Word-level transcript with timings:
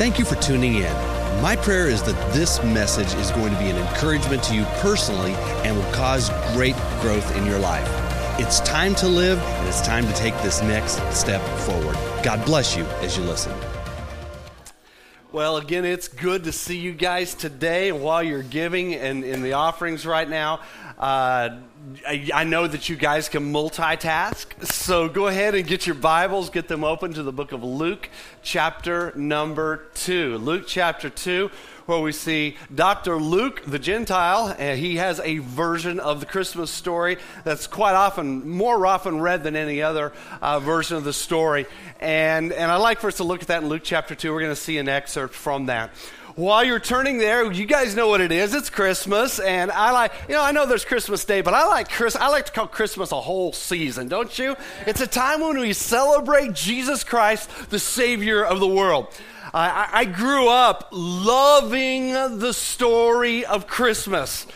Thank 0.00 0.18
you 0.18 0.24
for 0.24 0.36
tuning 0.36 0.76
in. 0.76 0.92
My 1.42 1.56
prayer 1.56 1.86
is 1.86 2.02
that 2.04 2.32
this 2.32 2.62
message 2.64 3.12
is 3.20 3.30
going 3.32 3.52
to 3.52 3.58
be 3.58 3.68
an 3.68 3.76
encouragement 3.76 4.42
to 4.44 4.54
you 4.54 4.64
personally 4.80 5.34
and 5.62 5.76
will 5.76 5.92
cause 5.92 6.30
great 6.54 6.74
growth 7.02 7.36
in 7.36 7.44
your 7.44 7.58
life. 7.58 7.86
It's 8.40 8.60
time 8.60 8.94
to 8.94 9.06
live 9.06 9.38
and 9.38 9.68
it's 9.68 9.82
time 9.82 10.06
to 10.06 10.12
take 10.14 10.32
this 10.38 10.62
next 10.62 11.02
step 11.12 11.42
forward. 11.58 11.96
God 12.24 12.42
bless 12.46 12.74
you 12.74 12.84
as 13.02 13.18
you 13.18 13.24
listen. 13.24 13.52
Well, 15.32 15.58
again, 15.58 15.84
it's 15.84 16.08
good 16.08 16.44
to 16.44 16.52
see 16.52 16.78
you 16.78 16.92
guys 16.92 17.34
today. 17.34 17.92
While 17.92 18.22
you're 18.22 18.42
giving 18.42 18.94
and 18.94 19.22
in 19.22 19.42
the 19.42 19.52
offerings 19.52 20.06
right 20.06 20.28
now, 20.28 20.60
uh, 21.00 21.56
I, 22.06 22.28
I, 22.34 22.44
know 22.44 22.66
that 22.66 22.90
you 22.90 22.96
guys 22.96 23.30
can 23.30 23.54
multitask. 23.54 24.66
So 24.66 25.08
go 25.08 25.28
ahead 25.28 25.54
and 25.54 25.66
get 25.66 25.86
your 25.86 25.94
Bibles, 25.94 26.50
get 26.50 26.68
them 26.68 26.84
open 26.84 27.14
to 27.14 27.22
the 27.22 27.32
book 27.32 27.52
of 27.52 27.64
Luke, 27.64 28.10
chapter 28.42 29.10
number 29.16 29.86
2. 29.94 30.36
Luke, 30.36 30.64
chapter 30.66 31.08
2 31.08 31.50
where 31.86 31.98
we 31.98 32.12
see 32.12 32.56
Dr. 32.72 33.16
Luke, 33.16 33.62
the 33.66 33.78
Gentile, 33.78 34.54
and 34.58 34.78
he 34.78 34.96
has 34.96 35.18
a 35.20 35.38
version 35.38 35.98
of 35.98 36.20
the 36.20 36.26
Christmas 36.26 36.70
story 36.70 37.16
that's 37.42 37.66
quite 37.66 37.94
often, 37.94 38.48
more 38.48 38.86
often 38.86 39.20
read 39.20 39.42
than 39.42 39.56
any 39.56 39.82
other 39.82 40.12
uh, 40.40 40.60
version 40.60 40.96
of 40.96 41.02
the 41.02 41.12
story. 41.12 41.66
And, 41.98 42.52
and 42.52 42.70
I'd 42.70 42.76
like 42.76 43.00
for 43.00 43.08
us 43.08 43.16
to 43.16 43.24
look 43.24 43.42
at 43.42 43.48
that 43.48 43.64
in 43.64 43.68
Luke 43.68 43.82
chapter 43.82 44.14
2. 44.14 44.32
We're 44.32 44.40
going 44.40 44.52
to 44.52 44.56
see 44.56 44.78
an 44.78 44.88
excerpt 44.88 45.34
from 45.34 45.66
that 45.66 45.90
while 46.36 46.64
you're 46.64 46.80
turning 46.80 47.18
there, 47.18 47.50
you 47.50 47.66
guys 47.66 47.94
know 47.94 48.08
what 48.08 48.20
it 48.20 48.32
is. 48.32 48.54
It's 48.54 48.70
Christmas, 48.70 49.38
and 49.38 49.70
I 49.70 49.90
like, 49.90 50.12
you 50.28 50.34
know, 50.34 50.42
I 50.42 50.52
know 50.52 50.66
there's 50.66 50.84
Christmas 50.84 51.24
Day, 51.24 51.40
but 51.40 51.54
I 51.54 51.66
like 51.66 51.90
Chris. 51.90 52.16
I 52.16 52.28
like 52.28 52.46
to 52.46 52.52
call 52.52 52.66
Christmas 52.66 53.12
a 53.12 53.20
whole 53.20 53.52
season, 53.52 54.08
don't 54.08 54.38
you? 54.38 54.56
It's 54.86 55.00
a 55.00 55.06
time 55.06 55.40
when 55.40 55.58
we 55.58 55.72
celebrate 55.72 56.52
Jesus 56.52 57.04
Christ, 57.04 57.70
the 57.70 57.78
Savior 57.78 58.44
of 58.44 58.60
the 58.60 58.66
world. 58.66 59.08
I, 59.52 59.88
I 59.92 60.04
grew 60.04 60.48
up 60.48 60.88
loving 60.92 62.12
the 62.38 62.52
story 62.52 63.44
of 63.44 63.66
Christmas. 63.66 64.46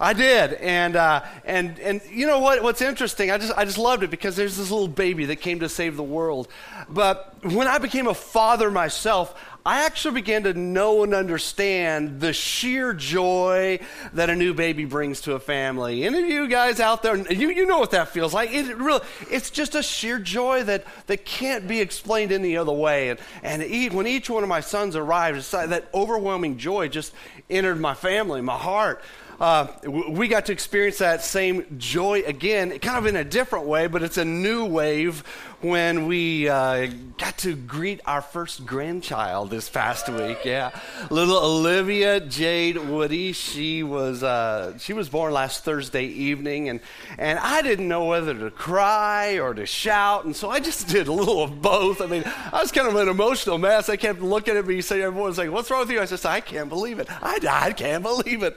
I 0.00 0.12
did, 0.12 0.54
and 0.54 0.94
uh, 0.94 1.24
and 1.44 1.78
and 1.80 2.00
you 2.08 2.26
know 2.26 2.38
what? 2.38 2.62
What's 2.62 2.80
interesting? 2.80 3.32
I 3.32 3.38
just 3.38 3.52
I 3.56 3.64
just 3.64 3.78
loved 3.78 4.04
it 4.04 4.10
because 4.10 4.36
there's 4.36 4.56
this 4.56 4.70
little 4.70 4.86
baby 4.86 5.24
that 5.26 5.36
came 5.36 5.58
to 5.60 5.68
save 5.68 5.96
the 5.96 6.04
world. 6.04 6.46
But 6.88 7.34
when 7.42 7.66
I 7.66 7.78
became 7.78 8.06
a 8.06 8.14
father 8.14 8.70
myself, 8.70 9.34
I 9.68 9.84
actually 9.84 10.14
began 10.14 10.44
to 10.44 10.54
know 10.54 11.02
and 11.04 11.12
understand 11.12 12.22
the 12.22 12.32
sheer 12.32 12.94
joy 12.94 13.80
that 14.14 14.30
a 14.30 14.34
new 14.34 14.54
baby 14.54 14.86
brings 14.86 15.20
to 15.22 15.34
a 15.34 15.38
family. 15.38 16.04
Any 16.04 16.22
of 16.22 16.26
you 16.26 16.48
guys 16.48 16.80
out 16.80 17.02
there, 17.02 17.18
you, 17.30 17.50
you 17.50 17.66
know 17.66 17.78
what 17.78 17.90
that 17.90 18.08
feels 18.08 18.32
like. 18.32 18.50
It 18.50 18.74
really, 18.78 19.02
it's 19.30 19.50
just 19.50 19.74
a 19.74 19.82
sheer 19.82 20.18
joy 20.18 20.62
that, 20.62 20.86
that 21.08 21.26
can't 21.26 21.68
be 21.68 21.82
explained 21.82 22.32
any 22.32 22.56
other 22.56 22.72
way. 22.72 23.10
And, 23.10 23.18
and 23.42 23.92
when 23.92 24.06
each 24.06 24.30
one 24.30 24.42
of 24.42 24.48
my 24.48 24.60
sons 24.60 24.96
arrived, 24.96 25.52
that 25.52 25.90
overwhelming 25.92 26.56
joy 26.56 26.88
just 26.88 27.12
entered 27.50 27.78
my 27.78 27.92
family, 27.92 28.40
my 28.40 28.56
heart. 28.56 29.02
Uh, 29.40 29.68
we 29.86 30.26
got 30.26 30.46
to 30.46 30.52
experience 30.52 30.98
that 30.98 31.22
same 31.22 31.78
joy 31.78 32.22
again, 32.26 32.76
kind 32.80 32.98
of 32.98 33.06
in 33.06 33.14
a 33.14 33.22
different 33.22 33.66
way, 33.66 33.86
but 33.86 34.02
it's 34.02 34.16
a 34.18 34.24
new 34.24 34.64
wave 34.64 35.22
when 35.60 36.06
we 36.06 36.48
uh, 36.48 36.86
got 37.18 37.36
to 37.38 37.56
greet 37.56 38.00
our 38.06 38.22
first 38.22 38.64
grandchild 38.64 39.50
this 39.50 39.68
past 39.68 40.08
week. 40.08 40.44
Yeah, 40.44 40.70
little 41.10 41.36
Olivia 41.36 42.20
Jade 42.20 42.76
Woody. 42.76 43.32
She 43.32 43.82
was 43.82 44.22
uh, 44.22 44.78
she 44.78 44.92
was 44.92 45.08
born 45.08 45.32
last 45.32 45.64
Thursday 45.64 46.04
evening, 46.04 46.68
and 46.68 46.80
and 47.18 47.38
I 47.38 47.62
didn't 47.62 47.88
know 47.88 48.04
whether 48.04 48.34
to 48.34 48.50
cry 48.50 49.38
or 49.38 49.52
to 49.54 49.66
shout, 49.66 50.24
and 50.24 50.36
so 50.36 50.48
I 50.50 50.60
just 50.60 50.88
did 50.88 51.08
a 51.08 51.12
little 51.12 51.42
of 51.42 51.60
both. 51.60 52.00
I 52.00 52.06
mean, 52.06 52.22
I 52.26 52.60
was 52.62 52.70
kind 52.70 52.86
of 52.86 52.94
an 52.94 53.08
emotional 53.08 53.58
mess. 53.58 53.88
I 53.88 53.96
kept 53.96 54.20
looking 54.20 54.56
at 54.56 54.66
me, 54.66 54.80
saying, 54.80 55.02
"Everyone's 55.02 55.38
like, 55.38 55.50
what's 55.50 55.70
wrong 55.70 55.80
with 55.80 55.90
you?" 55.90 56.00
I 56.00 56.04
said, 56.04 56.24
"I 56.24 56.40
can't 56.40 56.68
believe 56.68 57.00
it. 57.00 57.08
I, 57.10 57.38
I 57.48 57.72
can't 57.72 58.02
believe 58.02 58.44
it." 58.44 58.56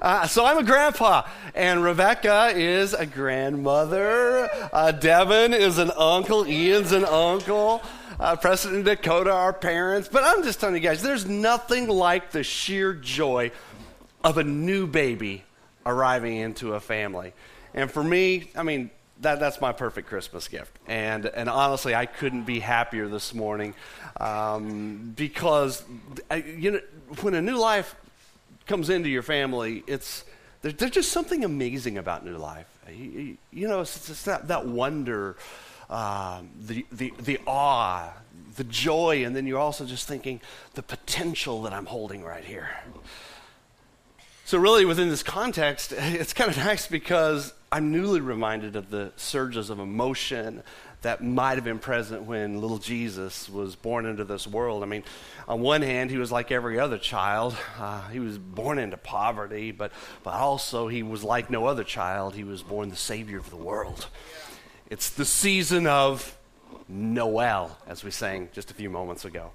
Uh, 0.00 0.26
so 0.26 0.44
I'm 0.44 0.58
a 0.58 0.62
grandpa, 0.62 1.22
and 1.54 1.82
Rebecca 1.82 2.52
is 2.54 2.92
a 2.92 3.06
grandmother. 3.06 4.50
Uh, 4.70 4.92
Devin 4.92 5.54
is 5.54 5.78
an 5.78 5.90
uncle. 5.96 6.41
Ian's 6.46 6.92
an 6.92 7.04
uncle. 7.04 7.82
Uh, 8.18 8.36
Preston 8.36 8.74
and 8.76 8.84
Dakota 8.84 9.32
are 9.32 9.52
parents. 9.52 10.08
But 10.08 10.24
I'm 10.24 10.42
just 10.42 10.60
telling 10.60 10.76
you 10.76 10.80
guys, 10.80 11.02
there's 11.02 11.26
nothing 11.26 11.88
like 11.88 12.30
the 12.30 12.42
sheer 12.42 12.92
joy 12.94 13.50
of 14.22 14.38
a 14.38 14.44
new 14.44 14.86
baby 14.86 15.44
arriving 15.84 16.36
into 16.36 16.74
a 16.74 16.80
family. 16.80 17.32
And 17.74 17.90
for 17.90 18.02
me, 18.02 18.50
I 18.54 18.62
mean, 18.62 18.90
that, 19.20 19.40
that's 19.40 19.60
my 19.60 19.72
perfect 19.72 20.08
Christmas 20.08 20.48
gift. 20.48 20.76
And, 20.86 21.26
and 21.26 21.48
honestly, 21.48 21.94
I 21.94 22.06
couldn't 22.06 22.44
be 22.44 22.60
happier 22.60 23.08
this 23.08 23.34
morning 23.34 23.74
um, 24.18 25.12
because, 25.16 25.82
you 26.46 26.72
know, 26.72 26.80
when 27.20 27.34
a 27.34 27.42
new 27.42 27.56
life 27.56 27.94
comes 28.66 28.90
into 28.90 29.08
your 29.08 29.22
family, 29.22 29.82
it's, 29.86 30.24
there, 30.62 30.72
there's 30.72 30.92
just 30.92 31.12
something 31.12 31.44
amazing 31.44 31.98
about 31.98 32.24
new 32.24 32.36
life. 32.36 32.66
You, 32.92 33.36
you 33.52 33.68
know, 33.68 33.80
it's, 33.80 34.10
it's 34.10 34.24
that, 34.24 34.48
that 34.48 34.66
wonder 34.66 35.36
um, 35.92 36.48
the, 36.58 36.86
the, 36.90 37.12
the 37.20 37.38
awe, 37.46 38.10
the 38.56 38.64
joy, 38.64 39.24
and 39.26 39.36
then 39.36 39.46
you're 39.46 39.60
also 39.60 39.84
just 39.84 40.08
thinking 40.08 40.40
the 40.72 40.82
potential 40.82 41.62
that 41.62 41.74
I'm 41.74 41.86
holding 41.86 42.24
right 42.24 42.44
here. 42.44 42.70
So, 44.46 44.58
really, 44.58 44.86
within 44.86 45.10
this 45.10 45.22
context, 45.22 45.92
it's 45.96 46.32
kind 46.32 46.50
of 46.50 46.56
nice 46.56 46.86
because 46.86 47.52
I'm 47.70 47.92
newly 47.92 48.20
reminded 48.20 48.74
of 48.74 48.90
the 48.90 49.12
surges 49.16 49.68
of 49.68 49.78
emotion 49.78 50.62
that 51.02 51.22
might 51.22 51.56
have 51.56 51.64
been 51.64 51.80
present 51.80 52.22
when 52.22 52.60
little 52.60 52.78
Jesus 52.78 53.48
was 53.50 53.76
born 53.76 54.06
into 54.06 54.24
this 54.24 54.46
world. 54.46 54.82
I 54.82 54.86
mean, 54.86 55.02
on 55.48 55.60
one 55.60 55.82
hand, 55.82 56.10
he 56.10 56.16
was 56.16 56.32
like 56.32 56.50
every 56.50 56.78
other 56.78 56.96
child. 56.96 57.56
Uh, 57.78 58.08
he 58.08 58.20
was 58.20 58.38
born 58.38 58.78
into 58.78 58.96
poverty, 58.96 59.72
but, 59.72 59.92
but 60.22 60.34
also 60.34 60.88
he 60.88 61.02
was 61.02 61.22
like 61.24 61.50
no 61.50 61.66
other 61.66 61.84
child. 61.84 62.34
He 62.34 62.44
was 62.44 62.62
born 62.62 62.88
the 62.88 62.96
Savior 62.96 63.38
of 63.38 63.50
the 63.50 63.56
world. 63.56 64.06
It's 64.92 65.08
the 65.08 65.24
season 65.24 65.86
of 65.86 66.36
Noel, 66.86 67.78
as 67.86 68.04
we 68.04 68.10
sang 68.10 68.50
just 68.52 68.70
a 68.70 68.74
few 68.74 68.90
moments 68.90 69.24
ago. 69.24 69.50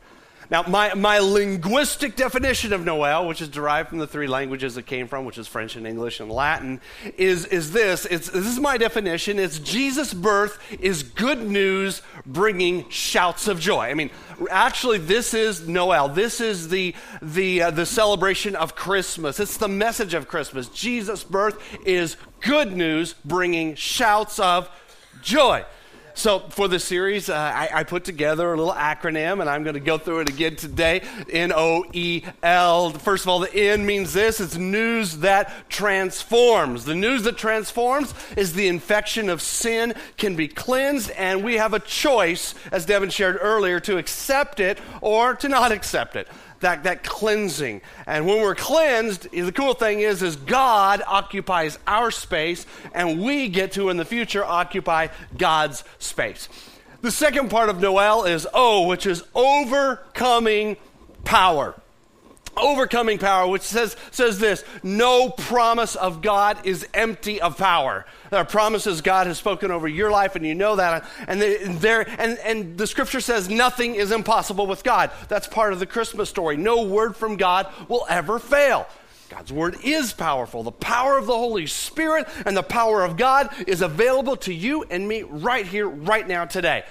Now, 0.49 0.63
my, 0.63 0.95
my 0.95 1.19
linguistic 1.19 2.15
definition 2.15 2.73
of 2.73 2.83
Noel, 2.83 3.27
which 3.27 3.39
is 3.39 3.47
derived 3.47 3.89
from 3.89 3.99
the 3.99 4.07
three 4.07 4.25
languages 4.25 4.77
it 4.77 4.87
came 4.87 5.07
from, 5.07 5.25
which 5.25 5.37
is 5.37 5.47
French 5.47 5.75
and 5.75 5.85
English 5.85 6.19
and 6.19 6.31
Latin, 6.31 6.81
is, 7.19 7.45
is 7.45 7.71
this. 7.71 8.07
It's, 8.07 8.31
this 8.31 8.47
is 8.47 8.59
my 8.59 8.77
definition. 8.79 9.37
It's 9.37 9.59
Jesus' 9.59 10.11
birth 10.11 10.57
is 10.79 11.03
good 11.03 11.43
news 11.43 12.01
bringing 12.25 12.89
shouts 12.89 13.47
of 13.47 13.59
joy. 13.59 13.91
I 13.91 13.93
mean, 13.93 14.09
actually, 14.49 14.97
this 14.97 15.35
is 15.35 15.67
Noel. 15.67 16.09
This 16.09 16.41
is 16.41 16.69
the, 16.69 16.95
the, 17.21 17.61
uh, 17.61 17.69
the 17.69 17.85
celebration 17.85 18.55
of 18.55 18.73
Christmas. 18.73 19.39
It's 19.39 19.57
the 19.57 19.67
message 19.67 20.15
of 20.15 20.27
Christmas. 20.27 20.67
Jesus' 20.69 21.23
birth 21.23 21.61
is 21.85 22.17
good 22.41 22.75
news 22.75 23.13
bringing 23.23 23.75
shouts 23.75 24.39
of 24.39 24.67
joy. 25.21 25.65
So, 26.17 26.39
for 26.49 26.67
the 26.67 26.79
series, 26.79 27.29
uh, 27.29 27.35
I, 27.35 27.69
I, 27.71 27.83
put 27.83 28.03
together 28.03 28.51
a 28.51 28.57
little 28.57 28.73
acronym, 28.73 29.39
and 29.39 29.47
I'm 29.47 29.61
going 29.61 29.75
to 29.75 29.79
go 29.79 29.99
through 29.99 30.21
it 30.21 30.29
again 30.29 30.55
today. 30.55 31.03
N 31.29 31.53
O 31.55 31.85
E 31.93 32.23
L. 32.41 32.89
First 32.89 33.25
of 33.25 33.29
all, 33.29 33.37
the 33.37 33.53
N 33.53 33.85
means 33.85 34.13
this 34.13 34.39
it's 34.39 34.57
news 34.57 35.17
that 35.17 35.69
transforms. 35.69 36.85
The 36.85 36.95
news 36.95 37.21
that 37.25 37.37
transforms 37.37 38.15
is 38.35 38.53
the 38.53 38.67
infection 38.67 39.29
of 39.29 39.43
sin 39.43 39.93
can 40.17 40.35
be 40.35 40.47
cleansed, 40.47 41.11
and 41.11 41.43
we 41.43 41.57
have 41.57 41.75
a 41.75 41.79
choice, 41.79 42.55
as 42.71 42.87
Devin 42.87 43.11
shared 43.11 43.37
earlier, 43.39 43.79
to 43.81 43.99
accept 43.99 44.59
it 44.59 44.79
or 45.01 45.35
to 45.35 45.47
not 45.47 45.71
accept 45.71 46.15
it 46.15 46.27
that, 46.59 46.83
that 46.83 47.03
cleansing. 47.03 47.81
And 48.05 48.25
when 48.25 48.41
we're 48.41 48.55
cleansed, 48.55 49.31
the 49.31 49.51
cool 49.51 49.73
thing 49.73 49.99
is, 49.99 50.21
is 50.23 50.35
God 50.35 51.01
occupies 51.05 51.77
our 51.87 52.11
space, 52.11 52.65
and 52.93 53.21
we 53.21 53.47
get 53.49 53.73
to, 53.73 53.89
in 53.89 53.97
the 53.97 54.05
future, 54.05 54.43
occupy 54.43 55.07
God's 55.37 55.83
space. 55.99 56.49
The 57.01 57.11
second 57.11 57.49
part 57.49 57.69
of 57.69 57.79
Noel 57.79 58.25
is 58.25 58.47
O, 58.53 58.87
which 58.87 59.05
is 59.05 59.23
overcoming 59.35 60.77
power 61.23 61.75
overcoming 62.59 63.17
power, 63.17 63.47
which 63.47 63.61
says, 63.61 63.95
says 64.11 64.39
this 64.39 64.63
no 64.83 65.29
promise 65.29 65.95
of 65.95 66.21
God 66.21 66.65
is 66.65 66.87
empty 66.93 67.41
of 67.41 67.57
power. 67.57 68.05
There 68.29 68.39
are 68.39 68.45
promises 68.45 69.01
God 69.01 69.27
has 69.27 69.37
spoken 69.37 69.71
over 69.71 69.87
your 69.87 70.11
life, 70.11 70.35
and 70.35 70.45
you 70.45 70.55
know 70.55 70.75
that. 70.75 71.05
And, 71.27 71.41
there, 71.41 72.07
and, 72.19 72.37
and 72.39 72.77
the 72.77 72.87
scripture 72.87 73.21
says 73.21 73.49
nothing 73.49 73.95
is 73.95 74.11
impossible 74.11 74.67
with 74.67 74.83
God. 74.83 75.11
That's 75.29 75.47
part 75.47 75.73
of 75.73 75.79
the 75.79 75.85
Christmas 75.85 76.29
story. 76.29 76.57
No 76.57 76.83
word 76.83 77.15
from 77.15 77.37
God 77.37 77.71
will 77.87 78.05
ever 78.09 78.39
fail. 78.39 78.87
God's 79.29 79.51
word 79.51 79.77
is 79.83 80.13
powerful. 80.13 80.63
The 80.63 80.71
power 80.71 81.17
of 81.17 81.25
the 81.25 81.33
Holy 81.33 81.67
Spirit 81.67 82.27
and 82.45 82.55
the 82.55 82.63
power 82.63 83.03
of 83.03 83.17
God 83.17 83.49
is 83.67 83.81
available 83.81 84.37
to 84.37 84.53
you 84.53 84.83
and 84.83 85.07
me 85.07 85.23
right 85.23 85.65
here, 85.65 85.87
right 85.87 86.25
now, 86.25 86.45
today. 86.45 86.83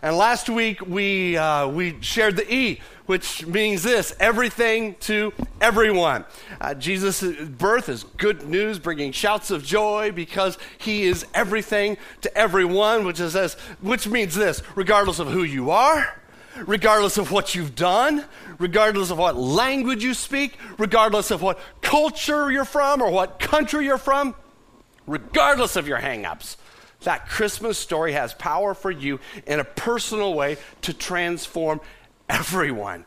And 0.00 0.16
last 0.16 0.48
week 0.48 0.80
we, 0.86 1.36
uh, 1.36 1.68
we 1.68 2.00
shared 2.00 2.36
the 2.36 2.52
E, 2.52 2.80
which 3.06 3.46
means 3.46 3.82
this 3.82 4.14
everything 4.18 4.94
to 5.00 5.32
everyone. 5.60 6.24
Uh, 6.60 6.74
Jesus' 6.74 7.22
birth 7.22 7.88
is 7.88 8.04
good 8.16 8.48
news, 8.48 8.78
bringing 8.78 9.12
shouts 9.12 9.50
of 9.50 9.64
joy 9.64 10.12
because 10.12 10.56
he 10.78 11.02
is 11.02 11.26
everything 11.34 11.98
to 12.22 12.36
everyone, 12.36 13.04
which, 13.04 13.20
is, 13.20 13.34
this, 13.34 13.54
which 13.80 14.06
means 14.06 14.34
this 14.34 14.62
regardless 14.76 15.18
of 15.18 15.28
who 15.28 15.42
you 15.42 15.70
are, 15.70 16.22
regardless 16.56 17.18
of 17.18 17.30
what 17.30 17.54
you've 17.54 17.74
done, 17.74 18.24
regardless 18.58 19.10
of 19.10 19.18
what 19.18 19.36
language 19.36 20.02
you 20.02 20.14
speak, 20.14 20.56
regardless 20.78 21.30
of 21.30 21.42
what 21.42 21.58
culture 21.82 22.50
you're 22.50 22.64
from 22.64 23.02
or 23.02 23.10
what 23.10 23.38
country 23.38 23.84
you're 23.84 23.98
from, 23.98 24.34
regardless 25.06 25.76
of 25.76 25.86
your 25.86 25.98
hangups. 25.98 26.56
That 27.04 27.28
Christmas 27.28 27.78
story 27.78 28.12
has 28.12 28.34
power 28.34 28.74
for 28.74 28.90
you 28.90 29.20
in 29.46 29.60
a 29.60 29.64
personal 29.64 30.34
way 30.34 30.56
to 30.82 30.92
transform 30.92 31.80
everyone. 32.28 33.04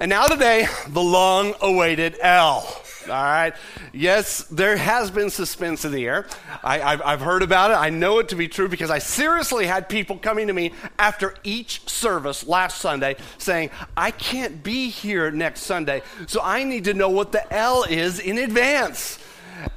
And 0.00 0.08
now 0.08 0.26
today, 0.26 0.66
the 0.88 1.02
long 1.02 1.54
awaited 1.60 2.16
L. 2.20 2.82
All 3.08 3.08
right. 3.08 3.52
Yes, 3.92 4.44
there 4.44 4.76
has 4.76 5.10
been 5.10 5.28
suspense 5.28 5.84
in 5.84 5.92
the 5.92 6.06
air. 6.06 6.26
I, 6.62 6.96
have 6.96 7.20
heard 7.20 7.42
about 7.42 7.72
it. 7.72 7.74
I 7.74 7.90
know 7.90 8.18
it 8.20 8.28
to 8.28 8.36
be 8.36 8.48
true 8.48 8.68
because 8.68 8.90
I 8.90 8.98
seriously 9.00 9.66
had 9.66 9.88
people 9.88 10.18
coming 10.18 10.46
to 10.46 10.52
me 10.52 10.72
after 10.98 11.34
each 11.42 11.88
service 11.88 12.46
last 12.46 12.80
Sunday 12.80 13.16
saying, 13.38 13.70
I 13.96 14.12
can't 14.12 14.62
be 14.62 14.88
here 14.88 15.30
next 15.30 15.62
Sunday, 15.62 16.02
so 16.26 16.40
I 16.42 16.64
need 16.64 16.84
to 16.84 16.94
know 16.94 17.08
what 17.08 17.32
the 17.32 17.52
L 17.52 17.84
is 17.84 18.20
in 18.20 18.38
advance. 18.38 19.18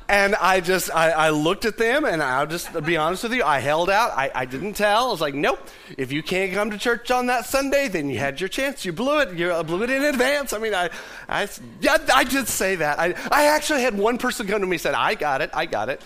And 0.08 0.36
I 0.36 0.62
just, 0.62 0.94
I, 0.94 1.12
I, 1.12 1.30
looked 1.32 1.66
at 1.66 1.78
them 1.78 2.06
and 2.06 2.22
I'll 2.22 2.46
just 2.46 2.72
be 2.86 2.96
honest 2.96 3.24
with 3.24 3.34
you, 3.34 3.44
I 3.44 3.60
held 3.60 3.90
out. 3.90 4.12
I, 4.12 4.32
I 4.34 4.46
didn't 4.46 4.74
tell. 4.74 5.08
I 5.08 5.12
was 5.12 5.22
like, 5.22 5.34
nope, 5.34 5.60
if 5.98 6.12
you 6.12 6.22
can't 6.22 6.54
come 6.54 6.70
to 6.72 6.78
church 6.78 7.10
on 7.10 7.26
that 7.26 7.46
Sunday, 7.46 7.88
then 7.88 8.10
you 8.10 8.20
had 8.20 8.40
your 8.40 8.48
chance. 8.48 8.86
You 8.86 8.94
blew 8.94 9.20
it. 9.20 9.36
You 9.36 9.64
blew 9.64 9.84
it 9.84 9.90
in 9.90 10.04
advance. 10.04 10.54
I 10.54 10.60
mean, 10.60 10.76
I, 10.76 10.90
I, 11.28 11.48
yeah, 11.82 11.98
I 12.14 12.24
did 12.24 12.48
say 12.48 12.76
that. 12.76 13.00
I, 13.00 13.16
I 13.32 13.48
actually 13.48 13.82
had 13.82 13.98
one 13.98 14.18
person 14.18 14.48
come 14.48 14.62
to 14.62 14.68
me 14.68 14.76
and 14.76 14.82
said, 14.82 14.94
I 14.94 15.16
got 15.16 15.42
it. 15.42 15.50
I 15.54 15.66
got 15.66 15.90
it. 15.90 16.02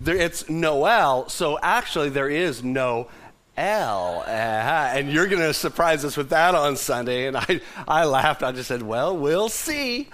There, 0.00 0.16
it's 0.16 0.48
Noel. 0.48 1.28
So 1.28 1.58
actually, 1.62 2.08
there 2.08 2.30
is 2.30 2.64
no 2.64 3.08
L. 3.56 4.24
Uh, 4.26 4.30
and 4.30 5.12
you're 5.12 5.26
going 5.26 5.42
to 5.42 5.54
surprise 5.54 6.04
us 6.04 6.16
with 6.16 6.30
that 6.30 6.54
on 6.54 6.76
Sunday. 6.76 7.26
And 7.26 7.36
I, 7.36 7.60
I 7.86 8.04
laughed. 8.04 8.42
I 8.42 8.52
just 8.52 8.68
said, 8.68 8.82
well, 8.82 9.16
we'll 9.16 9.48
see. 9.48 10.08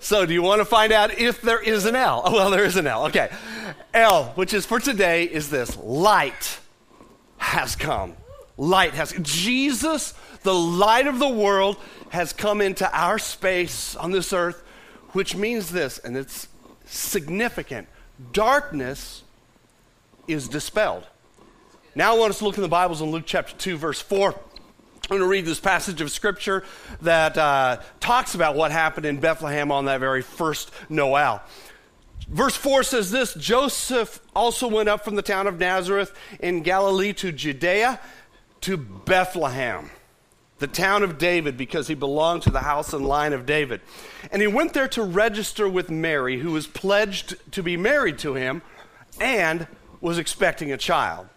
So, 0.00 0.24
do 0.24 0.32
you 0.32 0.42
want 0.42 0.60
to 0.60 0.64
find 0.64 0.92
out 0.92 1.18
if 1.18 1.40
there 1.42 1.60
is 1.60 1.84
an 1.84 1.96
L? 1.96 2.22
Oh, 2.24 2.32
well, 2.32 2.50
there 2.50 2.64
is 2.64 2.76
an 2.76 2.86
L. 2.86 3.06
Okay. 3.06 3.30
L, 3.92 4.26
which 4.36 4.54
is 4.54 4.64
for 4.64 4.78
today, 4.78 5.24
is 5.24 5.50
this 5.50 5.76
light 5.78 6.60
has 7.38 7.74
come. 7.74 8.14
Light 8.56 8.94
has 8.94 9.12
Jesus, 9.22 10.14
the 10.42 10.54
light 10.54 11.06
of 11.06 11.18
the 11.18 11.28
world, 11.28 11.76
has 12.10 12.32
come 12.32 12.60
into 12.60 12.88
our 12.96 13.18
space 13.18 13.96
on 13.96 14.10
this 14.10 14.32
earth, 14.32 14.62
which 15.12 15.34
means 15.34 15.70
this, 15.70 15.98
and 15.98 16.16
it's 16.16 16.48
significant 16.86 17.88
darkness 18.32 19.22
is 20.26 20.48
dispelled. 20.48 21.06
Now, 21.94 22.14
I 22.14 22.18
want 22.18 22.30
us 22.30 22.38
to 22.38 22.44
look 22.44 22.56
in 22.56 22.62
the 22.62 22.68
Bibles 22.68 23.00
in 23.00 23.10
Luke 23.10 23.24
chapter 23.26 23.56
2, 23.56 23.76
verse 23.76 24.00
4. 24.00 24.38
I'm 25.10 25.16
going 25.16 25.26
to 25.26 25.30
read 25.30 25.46
this 25.46 25.58
passage 25.58 26.02
of 26.02 26.10
scripture 26.10 26.64
that 27.00 27.38
uh, 27.38 27.80
talks 27.98 28.34
about 28.34 28.56
what 28.56 28.70
happened 28.70 29.06
in 29.06 29.20
Bethlehem 29.20 29.72
on 29.72 29.86
that 29.86 30.00
very 30.00 30.20
first 30.20 30.70
Noel. 30.90 31.42
Verse 32.28 32.54
4 32.54 32.82
says 32.82 33.10
this 33.10 33.32
Joseph 33.32 34.20
also 34.36 34.68
went 34.68 34.90
up 34.90 35.06
from 35.06 35.14
the 35.14 35.22
town 35.22 35.46
of 35.46 35.58
Nazareth 35.58 36.12
in 36.40 36.60
Galilee 36.60 37.14
to 37.14 37.32
Judea 37.32 37.98
to 38.60 38.76
Bethlehem, 38.76 39.90
the 40.58 40.66
town 40.66 41.02
of 41.02 41.16
David, 41.16 41.56
because 41.56 41.88
he 41.88 41.94
belonged 41.94 42.42
to 42.42 42.50
the 42.50 42.60
house 42.60 42.92
and 42.92 43.06
line 43.06 43.32
of 43.32 43.46
David. 43.46 43.80
And 44.30 44.42
he 44.42 44.48
went 44.48 44.74
there 44.74 44.88
to 44.88 45.02
register 45.02 45.66
with 45.66 45.88
Mary, 45.88 46.38
who 46.38 46.52
was 46.52 46.66
pledged 46.66 47.34
to 47.52 47.62
be 47.62 47.78
married 47.78 48.18
to 48.18 48.34
him 48.34 48.60
and 49.18 49.66
was 50.02 50.18
expecting 50.18 50.70
a 50.70 50.76
child. 50.76 51.28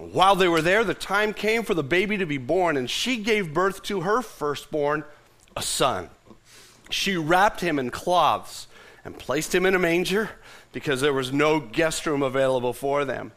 While 0.00 0.34
they 0.34 0.48
were 0.48 0.62
there, 0.62 0.82
the 0.82 0.94
time 0.94 1.34
came 1.34 1.62
for 1.62 1.74
the 1.74 1.82
baby 1.82 2.16
to 2.16 2.24
be 2.24 2.38
born, 2.38 2.78
and 2.78 2.88
she 2.88 3.18
gave 3.18 3.52
birth 3.52 3.82
to 3.84 4.00
her 4.00 4.22
firstborn, 4.22 5.04
a 5.54 5.62
son. 5.62 6.08
She 6.88 7.16
wrapped 7.16 7.60
him 7.60 7.78
in 7.78 7.90
cloths 7.90 8.66
and 9.04 9.18
placed 9.18 9.54
him 9.54 9.66
in 9.66 9.74
a 9.74 9.78
manger 9.78 10.30
because 10.72 11.02
there 11.02 11.12
was 11.12 11.32
no 11.32 11.60
guest 11.60 12.06
room 12.06 12.22
available 12.22 12.72
for 12.72 13.04
them. 13.04 13.32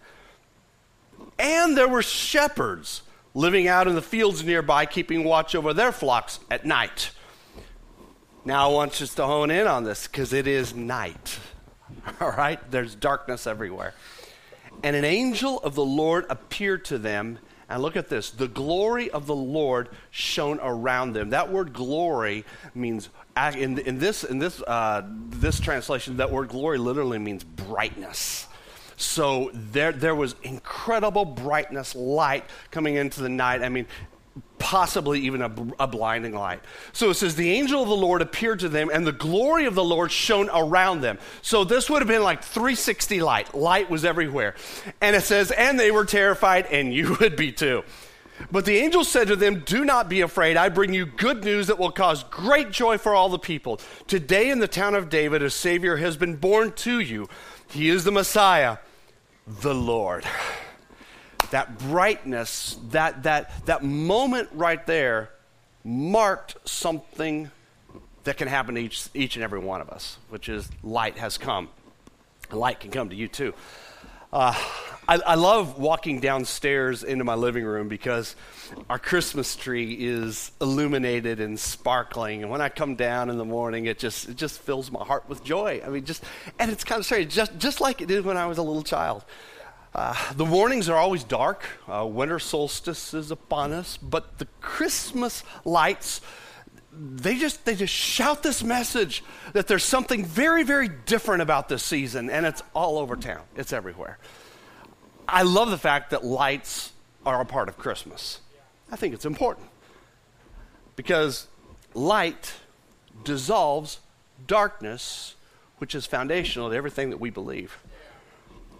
And 1.37 1.77
there 1.77 1.87
were 1.87 2.01
shepherds 2.01 3.01
living 3.33 3.67
out 3.67 3.87
in 3.87 3.95
the 3.95 4.01
fields 4.01 4.43
nearby, 4.43 4.85
keeping 4.85 5.25
watch 5.25 5.55
over 5.55 5.73
their 5.73 5.91
flocks 5.91 6.39
at 6.49 6.65
night. 6.65 7.11
Now, 8.45 8.69
I 8.69 8.73
want 8.73 9.01
us 9.01 9.13
to 9.15 9.25
hone 9.25 9.51
in 9.51 9.67
on 9.67 9.83
this 9.83 10.07
because 10.07 10.31
it 10.31 10.47
is 10.47 10.73
night. 10.73 11.39
All 12.21 12.31
right? 12.31 12.59
There's 12.71 12.95
darkness 12.95 13.47
everywhere. 13.47 13.93
And 14.83 14.95
an 14.95 15.05
angel 15.05 15.59
of 15.59 15.75
the 15.75 15.85
Lord 15.85 16.25
appeared 16.29 16.85
to 16.85 16.97
them. 16.97 17.39
And 17.69 17.81
look 17.81 17.95
at 17.95 18.09
this 18.09 18.29
the 18.29 18.47
glory 18.49 19.09
of 19.09 19.25
the 19.25 19.35
Lord 19.35 19.89
shone 20.11 20.59
around 20.61 21.13
them. 21.13 21.29
That 21.29 21.51
word 21.51 21.73
glory 21.73 22.45
means, 22.75 23.09
in, 23.37 23.79
in 23.79 23.97
this, 23.97 24.23
in 24.23 24.37
this, 24.37 24.61
uh, 24.61 25.03
this 25.07 25.59
translation, 25.59 26.17
that 26.17 26.29
word 26.29 26.49
glory 26.49 26.77
literally 26.77 27.19
means 27.19 27.43
brightness. 27.43 28.47
So 28.95 29.49
there, 29.53 29.91
there 29.91 30.13
was 30.13 30.35
incredible 30.43 31.25
brightness, 31.25 31.95
light 31.95 32.45
coming 32.69 32.95
into 32.95 33.21
the 33.21 33.29
night. 33.29 33.63
I 33.63 33.69
mean, 33.69 33.87
possibly 34.63 35.19
even 35.19 35.41
a, 35.41 35.53
a, 35.77 35.87
blinding 35.87 36.33
light. 36.33 36.61
So 36.93 37.09
it 37.09 37.15
says, 37.15 37.35
The 37.35 37.51
angel 37.51 37.83
of 37.83 37.89
the 37.89 37.95
Lord 37.95 38.21
appeared 38.21 38.61
to 38.61 38.69
them, 38.69 38.89
and 38.91 39.05
the 39.05 39.11
glory 39.11 39.65
of 39.65 39.75
the 39.75 39.83
Lord 39.83 40.09
shone 40.09 40.49
around 40.53 41.01
them. 41.01 41.19
So 41.41 41.65
this 41.65 41.89
would 41.89 42.01
have 42.01 42.07
been 42.07 42.23
like 42.23 42.43
360 42.43 43.21
light. 43.21 43.53
Light 43.53 43.89
was 43.89 44.05
everywhere. 44.05 44.55
And 45.01 45.17
it 45.17 45.23
says, 45.23 45.51
And 45.51 45.77
they 45.77 45.91
were 45.91 46.05
terrified, 46.05 46.67
and 46.67 46.93
you 46.93 47.17
would 47.19 47.35
be 47.35 47.51
too. 47.51 47.83
But 48.53 48.63
the 48.63 48.77
angel 48.77 49.03
said 49.03 49.27
to 49.27 49.35
them, 49.35 49.63
Do 49.65 49.83
not 49.83 50.07
be 50.07 50.21
afraid. 50.21 50.55
I 50.55 50.69
bring 50.69 50.93
you 50.93 51.05
good 51.05 51.43
news 51.43 51.67
that 51.67 51.77
will 51.77 51.91
cause 51.91 52.23
great 52.23 52.71
joy 52.71 52.97
for 52.97 53.13
all 53.13 53.27
the 53.27 53.37
people. 53.37 53.81
Today 54.07 54.49
in 54.49 54.59
the 54.59 54.67
town 54.69 54.95
of 54.95 55.09
David, 55.09 55.43
a 55.43 55.49
Savior 55.49 55.97
has 55.97 56.15
been 56.15 56.37
born 56.37 56.71
to 56.71 57.01
you. 57.01 57.27
He 57.69 57.89
is 57.89 58.05
the 58.05 58.13
Messiah, 58.13 58.77
the 59.45 59.75
Lord 59.75 60.23
that 61.53 61.77
brightness, 61.77 62.79
that, 62.89 63.23
that, 63.23 63.65
that 63.67 63.83
moment 63.83 64.49
right 64.53 64.87
there 64.87 65.29
marked 65.83 66.57
something 66.67 67.51
that 68.23 68.37
can 68.37 68.47
happen 68.47 68.73
to 68.73 68.81
each, 68.81 69.07
each 69.13 69.35
and 69.35 69.43
every 69.43 69.59
one 69.59 69.79
of 69.79 69.87
us, 69.91 70.17
which 70.29 70.49
is 70.49 70.67
light 70.81 71.19
has 71.19 71.37
come. 71.37 71.69
Light 72.51 72.79
can 72.79 72.89
come 72.89 73.09
to 73.09 73.15
you 73.15 73.27
too. 73.27 73.53
Uh, 74.31 74.55
I, 75.07 75.19
I, 75.19 75.35
love 75.35 75.77
walking 75.77 76.19
downstairs 76.19 77.03
into 77.03 77.23
my 77.23 77.35
living 77.35 77.65
room 77.65 77.87
because 77.87 78.35
our 78.89 78.97
Christmas 78.97 79.55
tree 79.55 79.93
is 79.93 80.51
illuminated 80.59 81.39
and 81.39 81.59
sparkling. 81.59 82.41
And 82.41 82.51
when 82.51 82.61
I 82.61 82.69
come 82.69 82.95
down 82.95 83.29
in 83.29 83.37
the 83.37 83.45
morning, 83.45 83.85
it 83.85 83.99
just 83.99 84.27
it 84.27 84.37
just 84.37 84.59
fills 84.59 84.89
my 84.89 85.03
heart 85.03 85.29
with 85.29 85.43
joy. 85.43 85.83
I 85.85 85.89
mean, 85.89 86.03
just 86.03 86.23
and 86.57 86.71
it's 86.71 86.83
kind 86.83 86.97
of 86.97 87.05
strange, 87.05 87.31
just 87.31 87.55
just 87.59 87.79
like 87.79 88.01
it 88.01 88.07
did 88.07 88.25
when 88.25 88.37
I 88.37 88.47
was 88.47 88.57
a 88.57 88.63
little 88.63 88.81
child. 88.81 89.23
Uh, 89.95 90.15
the 90.33 90.45
mornings 90.45 90.89
are 90.89 90.97
always 90.97 91.23
dark. 91.23 91.63
Uh, 91.87 92.05
winter 92.05 92.39
solstice 92.39 93.13
is 93.13 93.29
upon 93.29 93.71
us, 93.71 93.97
but 93.97 94.39
the 94.39 94.47
Christmas 94.59 95.43
lights, 95.65 96.19
they 96.91 97.37
just, 97.37 97.63
they 97.65 97.75
just 97.75 97.93
shout 97.93 98.41
this 98.41 98.63
message 98.63 99.23
that 99.53 99.67
there's 99.67 99.83
something 99.83 100.25
very, 100.25 100.63
very 100.63 100.87
different 100.87 101.43
about 101.43 101.69
this 101.69 101.83
season, 101.83 102.31
and 102.31 102.45
it's 102.45 102.63
all 102.73 102.97
over 102.97 103.15
town. 103.15 103.43
It's 103.55 103.71
everywhere. 103.71 104.17
I 105.27 105.43
love 105.43 105.69
the 105.69 105.77
fact 105.77 106.09
that 106.09 106.25
lights 106.25 106.91
are 107.25 107.39
a 107.39 107.45
part 107.45 107.69
of 107.69 107.77
Christmas. 107.77 108.41
I 108.91 108.95
think 108.95 109.13
it's 109.13 109.25
important 109.25 109.67
because 110.95 111.47
light 111.93 112.53
dissolves 113.23 113.99
darkness, 114.47 115.35
which 115.77 115.93
is 115.93 116.07
foundational 116.07 116.71
to 116.71 116.75
everything 116.75 117.11
that 117.11 117.19
we 117.19 117.29
believe. 117.29 117.77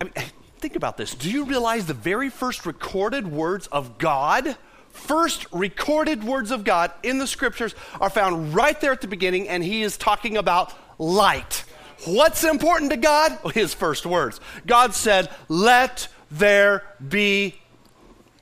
I 0.01 0.05
mean, 0.05 0.13
Think 0.63 0.77
about 0.77 0.96
this. 0.96 1.13
Do 1.13 1.29
you 1.29 1.43
realize 1.43 1.88
the 1.88 1.93
very 1.93 2.29
first 2.29 2.65
recorded 2.65 3.27
words 3.27 3.67
of 3.67 3.98
God? 3.98 4.55
First 4.91 5.46
recorded 5.51 6.24
words 6.24 6.51
of 6.51 6.63
God 6.63 6.93
in 7.03 7.17
the 7.17 7.27
scriptures 7.27 7.75
are 8.00 8.10
found 8.10 8.55
right 8.55 8.79
there 8.79 8.93
at 8.93 9.01
the 9.01 9.10
beginning, 9.10 9.50
and 9.50 9.62
he 9.62 9.82
is 9.82 9.98
talking 9.98 10.38
about 10.38 10.72
light. 10.98 11.65
What's 12.05 12.46
important 12.46 12.91
to 12.91 12.98
God? 12.98 13.38
His 13.53 13.74
first 13.74 14.05
words. 14.05 14.39
God 14.65 14.93
said, 14.93 15.29
Let 15.50 16.08
there 16.32 16.86
be 17.05 17.60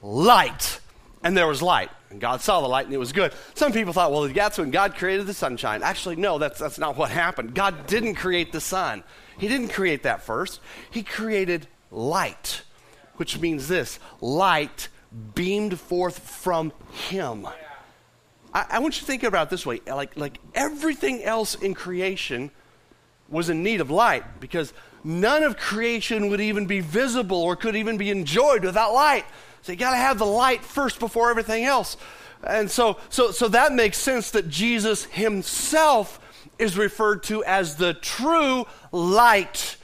light. 0.03 0.79
And 1.23 1.35
there 1.35 1.47
was 1.47 1.63
light. 1.63 1.89
And 2.11 2.21
God 2.21 2.41
saw 2.41 2.61
the 2.61 2.67
light 2.67 2.85
and 2.85 2.93
it 2.93 2.99
was 2.99 3.13
good. 3.13 3.33
Some 3.55 3.71
people 3.71 3.93
thought, 3.93 4.11
well, 4.11 4.27
that's 4.27 4.59
when 4.59 4.69
God 4.69 4.93
created 4.93 5.25
the 5.25 5.33
sunshine. 5.33 5.81
Actually, 5.81 6.17
no, 6.17 6.37
that's, 6.37 6.59
that's 6.59 6.77
not 6.77 6.97
what 6.97 7.09
happened. 7.09 7.55
God 7.55 7.87
didn't 7.87 8.13
create 8.13 8.51
the 8.51 8.61
sun. 8.61 9.03
He 9.39 9.47
didn't 9.47 9.69
create 9.69 10.03
that 10.03 10.21
first. 10.21 10.59
He 10.91 11.01
created 11.01 11.67
light, 11.91 12.61
which 13.17 13.39
means 13.39 13.67
this 13.67 13.99
light 14.21 14.87
beamed 15.35 15.79
forth 15.79 16.19
from 16.19 16.71
him. 17.09 17.45
I, 18.53 18.65
I, 18.69 18.79
want 18.79 18.95
you 18.95 19.01
to 19.01 19.05
think 19.05 19.23
about 19.23 19.49
this 19.49 19.65
way 19.65 19.81
like, 19.85 20.15
like 20.17 20.39
everything 20.55 21.23
else 21.23 21.55
in 21.55 21.73
creation 21.73 22.49
was 23.29 23.49
in 23.49 23.63
need 23.63 23.81
of 23.81 23.89
light 23.89 24.39
because 24.39 24.73
none 25.03 25.43
of 25.43 25.57
creation 25.57 26.29
would 26.29 26.41
even 26.41 26.65
be 26.65 26.79
visible 26.79 27.37
or 27.37 27.55
could 27.55 27.75
even 27.75 27.97
be 27.97 28.09
enjoyed 28.09 28.63
without 28.63 28.93
light. 28.93 29.25
So 29.61 29.71
you 29.71 29.77
got 29.77 29.91
to 29.91 29.97
have 29.97 30.17
the 30.17 30.25
light 30.25 30.63
first 30.63 30.99
before 30.99 31.29
everything 31.29 31.65
else. 31.65 31.97
And 32.43 32.69
so, 32.69 32.97
so, 33.09 33.31
so 33.31 33.47
that 33.49 33.73
makes 33.73 33.97
sense 33.97 34.31
that 34.31 34.49
Jesus 34.49 35.05
himself 35.05 36.19
is 36.57 36.77
referred 36.77 37.23
to 37.23 37.43
as 37.43 37.75
the 37.75 37.93
true 37.93 38.65
light 38.91 39.77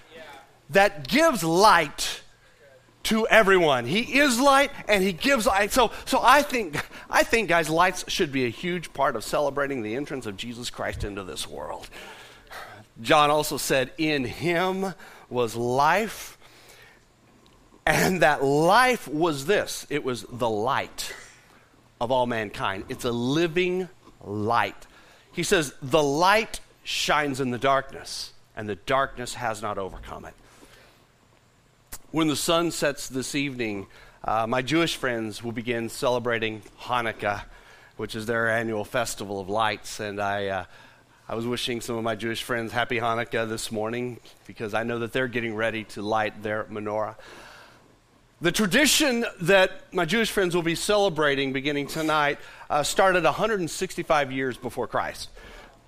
that 0.70 1.08
gives 1.08 1.44
light 1.44 2.22
to 3.04 3.26
everyone. 3.28 3.86
He 3.86 4.20
is 4.20 4.40
light 4.40 4.70
and 4.88 5.02
he 5.02 5.14
gives 5.14 5.46
light. 5.46 5.72
So, 5.72 5.92
so 6.06 6.20
I 6.22 6.42
think, 6.42 6.78
I 7.10 7.24
think, 7.24 7.48
guys, 7.48 7.70
lights 7.70 8.04
should 8.10 8.32
be 8.34 8.46
a 8.46 8.50
huge 8.50 8.92
part 8.94 9.16
of 9.16 9.24
celebrating 9.24 9.82
the 9.82 9.96
entrance 9.96 10.26
of 10.26 10.36
Jesus 10.36 10.70
Christ 10.70 11.06
into 11.06 11.24
this 11.24 11.48
world. 11.48 11.90
John 13.02 13.30
also 13.30 13.58
said, 13.58 13.92
In 13.98 14.26
him 14.26 14.94
was 15.30 15.56
life, 15.56 16.38
and 17.86 18.22
that 18.22 18.44
life 18.44 19.08
was 19.08 19.46
this 19.46 19.88
it 19.90 20.04
was 20.04 20.26
the 20.30 20.50
light 20.50 21.14
of 22.02 22.12
all 22.12 22.26
mankind. 22.26 22.86
It's 22.90 23.06
a 23.06 23.12
living 23.12 23.88
light. 24.24 24.86
He 25.32 25.44
says, 25.44 25.74
The 25.82 26.04
light 26.04 26.60
shines 26.84 27.40
in 27.40 27.52
the 27.52 27.58
darkness, 27.58 28.34
and 28.58 28.68
the 28.68 28.76
darkness 28.76 29.36
has 29.36 29.62
not 29.62 29.78
overcome 29.78 30.26
it. 30.26 30.34
When 32.12 32.28
the 32.28 32.36
sun 32.36 32.72
sets 32.72 33.08
this 33.08 33.36
evening, 33.36 33.86
uh, 34.24 34.48
my 34.48 34.64
Jewish 34.64 34.96
friends 34.96 35.44
will 35.44 35.52
begin 35.52 35.90
celebrating 35.90 36.64
Hanukkah, 36.82 37.44
which 37.98 38.16
is 38.16 38.26
their 38.26 38.50
annual 38.50 38.84
festival 38.84 39.40
of 39.40 39.48
lights. 39.48 40.00
And 40.00 40.20
I, 40.20 40.48
uh, 40.48 40.66
I 41.30 41.36
was 41.36 41.46
wishing 41.46 41.82
some 41.82 41.98
of 41.98 42.04
my 42.04 42.16
Jewish 42.16 42.42
friends 42.42 42.72
happy 42.72 42.98
Hanukkah 42.98 43.48
this 43.48 43.72
morning 43.72 44.20
because 44.48 44.74
I 44.74 44.82
know 44.82 45.00
that 45.00 45.14
they're 45.14 45.28
getting 45.28 45.54
ready 45.56 45.84
to 45.86 46.02
light 46.02 46.42
their 46.42 46.64
menorah. 46.66 47.16
The 48.42 48.52
tradition 48.52 49.26
that 49.42 49.94
my 49.94 50.06
Jewish 50.06 50.32
friends 50.32 50.56
will 50.56 50.64
be 50.64 50.76
celebrating 50.76 51.54
beginning 51.54 51.88
tonight 51.88 52.40
uh, 52.70 52.82
started 52.82 53.24
165 53.24 54.32
years 54.32 54.58
before 54.58 54.88
Christ. 54.88 55.30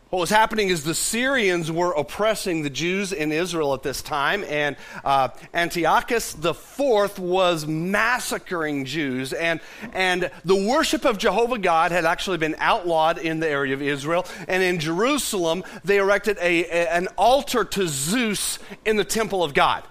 What 0.10 0.22
was 0.22 0.32
happening 0.32 0.70
is 0.70 0.84
the 0.84 0.96
Syrians 0.96 1.72
were 1.72 1.92
oppressing 1.92 2.64
the 2.64 2.72
Jews 2.72 3.14
in 3.14 3.32
Israel 3.32 3.76
at 3.76 3.84
this 3.84 4.02
time, 4.02 4.44
and 4.46 4.76
uh, 5.04 5.30
Antiochus 5.54 6.34
IV 6.34 7.20
was 7.20 7.68
massacring 7.68 8.86
Jews. 8.86 9.34
And, 9.34 9.60
and 9.94 10.32
the 10.44 10.56
worship 10.56 11.06
of 11.06 11.20
Jehovah 11.20 11.60
God 11.60 11.92
had 11.92 12.06
actually 12.06 12.40
been 12.40 12.56
outlawed 12.58 13.20
in 13.20 13.40
the 13.40 13.48
area 13.48 13.76
of 13.76 13.84
Israel. 13.84 14.26
And 14.48 14.64
in 14.64 14.80
Jerusalem, 14.80 15.64
they 15.84 15.98
erected 15.98 16.40
a, 16.42 16.66
a 16.66 16.90
an 16.90 17.08
altar 17.16 17.64
to 17.64 17.88
Zeus 17.88 18.58
in 18.86 18.96
the 18.96 19.06
temple 19.06 19.44
of 19.44 19.54
God. 19.54 19.84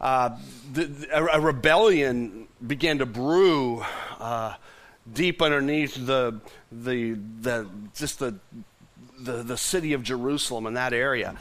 Uh, 0.00 0.38
the, 0.72 1.08
a, 1.12 1.38
a, 1.38 1.40
rebellion 1.40 2.46
began 2.64 2.98
to 2.98 3.06
brew 3.06 3.84
uh, 4.20 4.54
deep 5.12 5.42
underneath 5.42 5.94
the, 6.06 6.40
the, 6.70 7.18
the, 7.40 7.68
just 7.94 8.20
the 8.20 8.38
the, 9.20 9.42
the 9.42 9.56
city 9.56 9.92
of 9.92 10.02
Jerusalem 10.02 10.66
in 10.66 10.74
that 10.74 10.92
area. 10.92 11.36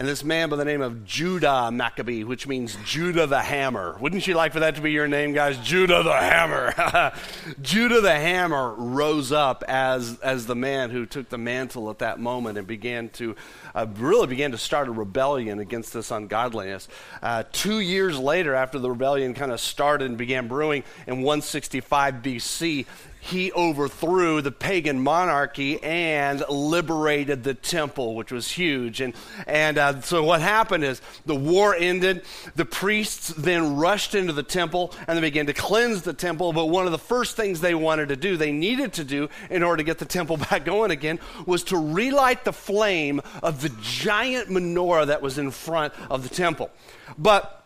And 0.00 0.08
this 0.08 0.24
man 0.24 0.48
by 0.48 0.56
the 0.56 0.64
name 0.64 0.80
of 0.80 1.04
Judah 1.04 1.70
Maccabee, 1.70 2.24
which 2.24 2.46
means 2.46 2.74
Judah 2.86 3.26
the 3.26 3.42
Hammer. 3.42 3.98
Wouldn't 4.00 4.26
you 4.26 4.32
like 4.32 4.54
for 4.54 4.60
that 4.60 4.76
to 4.76 4.80
be 4.80 4.92
your 4.92 5.06
name, 5.06 5.34
guys? 5.34 5.58
Judah 5.58 6.02
the 6.02 6.16
Hammer. 6.16 7.12
Judah 7.60 8.00
the 8.00 8.14
Hammer 8.14 8.72
rose 8.72 9.30
up 9.30 9.62
as, 9.68 10.18
as 10.20 10.46
the 10.46 10.54
man 10.54 10.88
who 10.88 11.04
took 11.04 11.28
the 11.28 11.36
mantle 11.36 11.90
at 11.90 11.98
that 11.98 12.18
moment 12.18 12.56
and 12.56 12.66
began 12.66 13.10
to, 13.10 13.36
uh, 13.74 13.86
really 13.96 14.26
began 14.26 14.52
to 14.52 14.58
start 14.58 14.88
a 14.88 14.90
rebellion 14.90 15.58
against 15.58 15.92
this 15.92 16.10
ungodliness. 16.10 16.88
Uh, 17.20 17.42
two 17.52 17.80
years 17.80 18.18
later, 18.18 18.54
after 18.54 18.78
the 18.78 18.88
rebellion 18.88 19.34
kind 19.34 19.52
of 19.52 19.60
started 19.60 20.06
and 20.06 20.16
began 20.16 20.48
brewing 20.48 20.82
in 21.06 21.16
165 21.16 22.14
BC, 22.14 22.86
he 23.20 23.52
overthrew 23.52 24.40
the 24.40 24.50
pagan 24.50 25.00
monarchy 25.00 25.80
and 25.82 26.42
liberated 26.48 27.44
the 27.44 27.54
temple, 27.54 28.14
which 28.14 28.32
was 28.32 28.50
huge. 28.50 29.00
And, 29.00 29.14
and 29.46 29.76
uh, 29.78 30.00
so 30.00 30.24
what 30.24 30.40
happened 30.40 30.84
is 30.84 31.02
the 31.26 31.34
war 31.34 31.74
ended. 31.74 32.22
The 32.56 32.64
priests 32.64 33.28
then 33.28 33.76
rushed 33.76 34.14
into 34.14 34.32
the 34.32 34.42
temple 34.42 34.94
and 35.06 35.16
they 35.16 35.22
began 35.22 35.46
to 35.46 35.52
cleanse 35.52 36.02
the 36.02 36.14
temple. 36.14 36.52
But 36.54 36.66
one 36.66 36.86
of 36.86 36.92
the 36.92 36.98
first 36.98 37.36
things 37.36 37.60
they 37.60 37.74
wanted 37.74 38.08
to 38.08 38.16
do, 38.16 38.36
they 38.36 38.52
needed 38.52 38.94
to 38.94 39.04
do 39.04 39.28
in 39.50 39.62
order 39.62 39.78
to 39.78 39.84
get 39.84 39.98
the 39.98 40.06
temple 40.06 40.36
back 40.50 40.64
going 40.64 40.90
again, 40.90 41.20
was 41.44 41.62
to 41.64 41.76
relight 41.76 42.44
the 42.44 42.52
flame 42.52 43.20
of 43.42 43.60
the 43.60 43.70
giant 43.82 44.48
menorah 44.48 45.06
that 45.06 45.20
was 45.20 45.38
in 45.38 45.50
front 45.50 45.92
of 46.08 46.22
the 46.22 46.34
temple. 46.34 46.70
But 47.18 47.64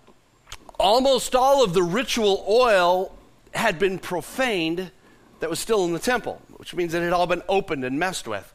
almost 0.80 1.36
all 1.36 1.62
of 1.62 1.74
the 1.74 1.82
ritual 1.82 2.44
oil 2.48 3.16
had 3.54 3.78
been 3.78 3.98
profaned 3.98 4.90
that 5.44 5.50
was 5.50 5.60
still 5.60 5.84
in 5.84 5.92
the 5.92 5.98
temple, 5.98 6.40
which 6.56 6.74
means 6.74 6.94
it 6.94 7.02
had 7.02 7.12
all 7.12 7.26
been 7.26 7.42
opened 7.50 7.84
and 7.84 7.98
messed 7.98 8.26
with. 8.26 8.50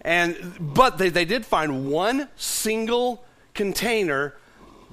And, 0.00 0.56
but 0.58 0.98
they, 0.98 1.08
they 1.08 1.24
did 1.24 1.46
find 1.46 1.88
one 1.88 2.28
single 2.34 3.24
container 3.54 4.34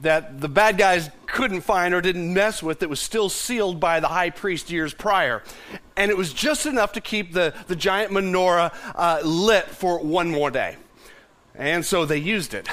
that 0.04 0.42
the 0.42 0.48
bad 0.48 0.78
guys 0.78 1.10
couldn't 1.26 1.62
find 1.62 1.96
or 1.96 2.02
didn't 2.02 2.32
mess 2.32 2.62
with 2.62 2.82
that 2.82 2.88
was 2.88 3.00
still 3.00 3.30
sealed 3.30 3.80
by 3.80 4.00
the 4.00 4.10
high 4.10 4.30
priest 4.30 4.70
years 4.70 4.94
prior. 4.94 5.42
And 5.98 6.12
it 6.12 6.18
was 6.18 6.34
just 6.34 6.68
enough 6.68 6.94
to 6.94 7.02
keep 7.02 7.34
the, 7.34 7.56
the 7.66 7.76
giant 7.76 8.12
menorah 8.12 8.72
uh, 8.94 9.22
lit 9.24 9.66
for 9.66 9.98
one 10.04 10.30
more 10.30 10.52
day. 10.52 10.78
And 11.56 11.84
so 11.84 12.06
they 12.06 12.20
used 12.20 12.54
it. 12.54 12.70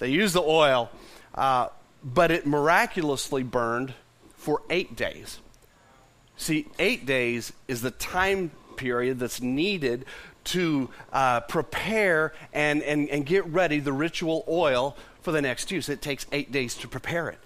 They 0.00 0.08
used 0.10 0.34
the 0.34 0.42
oil, 0.42 0.90
uh, 1.34 1.68
but 2.04 2.30
it 2.30 2.46
miraculously 2.46 3.42
burned 3.42 3.94
for 4.34 4.60
eight 4.68 4.96
days. 4.96 5.40
See, 6.36 6.66
eight 6.78 7.06
days 7.06 7.52
is 7.66 7.82
the 7.82 7.90
time 7.90 8.50
period 8.76 9.18
that's 9.18 9.40
needed 9.40 10.04
to 10.44 10.90
uh, 11.12 11.40
prepare 11.40 12.32
and, 12.52 12.82
and, 12.82 13.08
and 13.08 13.26
get 13.26 13.46
ready 13.46 13.80
the 13.80 13.92
ritual 13.92 14.44
oil 14.48 14.96
for 15.22 15.32
the 15.32 15.42
next 15.42 15.70
use. 15.70 15.88
It 15.88 16.02
takes 16.02 16.26
eight 16.30 16.52
days 16.52 16.74
to 16.76 16.88
prepare 16.88 17.28
it. 17.28 17.38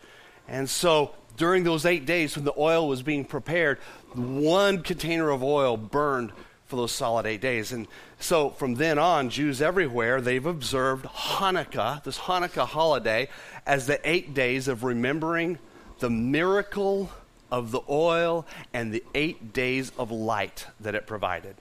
And 0.48 0.68
so 0.68 1.14
during 1.36 1.64
those 1.64 1.86
eight 1.86 2.04
days 2.04 2.36
when 2.36 2.44
the 2.44 2.52
oil 2.58 2.88
was 2.88 3.02
being 3.02 3.24
prepared, 3.24 3.78
one 4.12 4.82
container 4.82 5.30
of 5.30 5.42
oil 5.42 5.76
burned 5.76 6.32
for 6.66 6.76
those 6.76 6.92
solid 6.92 7.26
eight 7.26 7.40
days. 7.40 7.72
And 7.72 7.88
so 8.18 8.50
from 8.50 8.74
then 8.74 8.98
on, 8.98 9.30
Jews 9.30 9.62
everywhere, 9.62 10.20
they've 10.20 10.44
observed 10.44 11.06
Hanukkah, 11.06 12.02
this 12.04 12.18
Hanukkah 12.18 12.66
holiday, 12.66 13.28
as 13.66 13.86
the 13.86 14.00
eight 14.08 14.34
days 14.34 14.68
of 14.68 14.84
remembering 14.84 15.58
the 16.00 16.10
miracle 16.10 17.10
of 17.50 17.70
the 17.70 17.80
oil 17.88 18.46
and 18.72 18.92
the 18.92 19.04
eight 19.14 19.52
days 19.52 19.92
of 19.98 20.10
light 20.10 20.66
that 20.80 20.94
it 20.94 21.06
provided. 21.06 21.56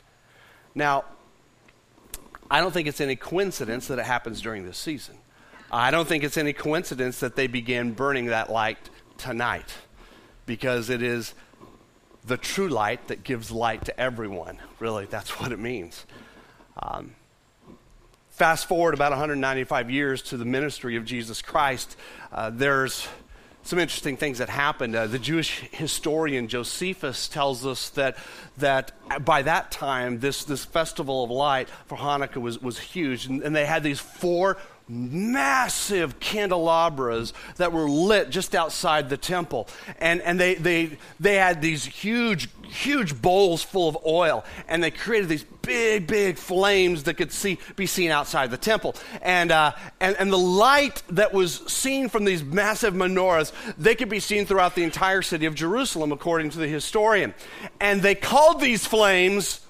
Now, 0.75 1.05
I 2.51 2.61
don't 2.61 2.71
think 2.71 2.87
it's 2.87 3.01
any 3.01 3.15
coincidence 3.15 3.87
that 3.87 3.99
it 3.99 4.05
happens 4.05 4.41
during 4.41 4.65
this 4.65 4.77
season. 4.77 5.17
I 5.71 5.91
don't 5.91 6.07
think 6.07 6.23
it's 6.23 6.37
any 6.37 6.53
coincidence 6.53 7.19
that 7.19 7.35
they 7.35 7.47
began 7.47 7.91
burning 7.91 8.27
that 8.27 8.49
light 8.49 8.89
tonight 9.17 9.71
because 10.47 10.89
it 10.89 11.03
is 11.03 11.35
the 12.25 12.37
true 12.37 12.69
light 12.69 13.07
that 13.07 13.23
gives 13.23 13.51
light 13.51 13.85
to 13.85 13.99
everyone. 13.99 14.57
Really, 14.79 15.05
that's 15.05 15.39
what 15.39 15.51
it 15.51 15.59
means. 15.59 16.05
Um, 16.81 17.13
fast 18.29 18.67
forward 18.67 18.93
about 18.93 19.11
195 19.11 19.91
years 19.91 20.21
to 20.23 20.37
the 20.37 20.45
ministry 20.45 20.95
of 20.95 21.05
Jesus 21.05 21.41
Christ, 21.41 21.95
uh, 22.31 22.49
there's 22.49 23.07
some 23.63 23.79
interesting 23.79 24.17
things 24.17 24.37
that 24.39 24.49
happened. 24.49 24.95
Uh, 24.95 25.07
the 25.07 25.19
Jewish 25.19 25.61
historian 25.71 26.47
Josephus 26.47 27.27
tells 27.27 27.65
us 27.65 27.89
that, 27.91 28.17
that 28.57 28.91
by 29.23 29.41
that 29.41 29.71
time, 29.71 30.19
this, 30.19 30.43
this 30.43 30.65
festival 30.65 31.23
of 31.23 31.29
light 31.29 31.69
for 31.85 31.97
Hanukkah 31.97 32.37
was, 32.37 32.61
was 32.61 32.79
huge. 32.79 33.25
And, 33.25 33.41
and 33.43 33.55
they 33.55 33.65
had 33.65 33.83
these 33.83 33.99
four 33.99 34.57
massive 34.89 36.19
candelabras 36.19 37.31
that 37.57 37.71
were 37.71 37.87
lit 37.87 38.31
just 38.31 38.55
outside 38.55 39.09
the 39.09 39.17
temple. 39.17 39.67
And, 39.99 40.21
and 40.21 40.39
they, 40.39 40.55
they, 40.55 40.97
they 41.19 41.35
had 41.35 41.61
these 41.61 41.85
huge, 41.85 42.49
huge 42.63 43.21
bowls 43.21 43.61
full 43.61 43.87
of 43.87 43.97
oil. 44.05 44.43
And 44.67 44.83
they 44.83 44.91
created 44.91 45.29
these 45.29 45.43
big, 45.61 46.07
big 46.07 46.37
flames 46.37 47.03
that 47.03 47.13
could 47.15 47.31
see, 47.31 47.59
be 47.75 47.85
seen 47.85 48.09
outside 48.09 48.49
the 48.49 48.57
temple. 48.57 48.95
And, 49.21 49.51
uh, 49.51 49.73
and, 49.99 50.15
and 50.17 50.33
the 50.33 50.37
light 50.37 51.03
that 51.09 51.33
was 51.33 51.57
seen 51.71 52.09
from 52.09 52.25
these 52.25 52.43
massive 52.43 52.95
menorahs, 52.95 53.51
they 53.77 53.93
could 53.93 54.09
be 54.09 54.19
seen 54.19 54.45
throughout 54.45 54.73
the 54.73 54.83
entire 54.83 55.21
city 55.21 55.45
of 55.45 55.53
Jerusalem, 55.53 56.11
according 56.11 56.49
to 56.51 56.57
the 56.57 56.67
historian. 56.67 57.35
And 57.79 58.01
they 58.01 58.15
called 58.15 58.59
these 58.59 58.85
flames 58.85 59.61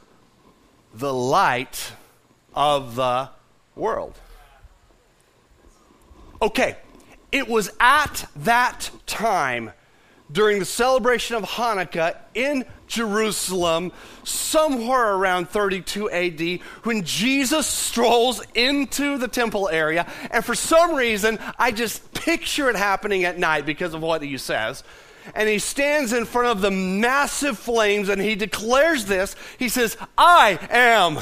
the 0.93 1.13
light 1.13 1.91
of 2.55 2.95
the 2.95 3.29
world. 3.75 4.17
Okay, 6.41 6.77
it 7.31 7.48
was 7.48 7.69
at 7.79 8.25
that 8.38 8.89
time 9.05 9.72
during 10.31 10.60
the 10.60 10.65
celebration 10.65 11.36
of 11.36 11.43
Hanukkah 11.43 12.15
in 12.34 12.63
Jerusalem, 12.88 13.91
somewhere 14.24 15.15
around 15.15 15.50
32 15.50 16.10
AD, 16.10 16.60
when 16.84 17.03
Jesus 17.03 17.67
strolls 17.67 18.41
into 18.53 19.17
the 19.17 19.27
temple 19.27 19.69
area. 19.69 20.08
And 20.31 20.46
for 20.46 20.55
some 20.55 20.96
reason, 20.96 21.39
I 21.58 21.72
just 21.72 22.13
picture 22.13 22.69
it 22.69 22.75
happening 22.75 23.25
at 23.25 23.38
night 23.38 23.65
because 23.65 23.93
of 23.93 24.01
what 24.01 24.22
he 24.22 24.38
says. 24.38 24.84
and 25.36 25.48
he 25.50 25.60
stands 25.60 26.13
in 26.13 26.25
front 26.25 26.48
of 26.48 26.62
the 26.62 26.72
massive 26.72 27.58
flames 27.58 28.10
and 28.10 28.22
he 28.22 28.36
declares 28.36 29.05
this. 29.05 29.36
He 29.58 29.69
says, 29.69 29.98
I 30.17 30.58
am 30.72 31.19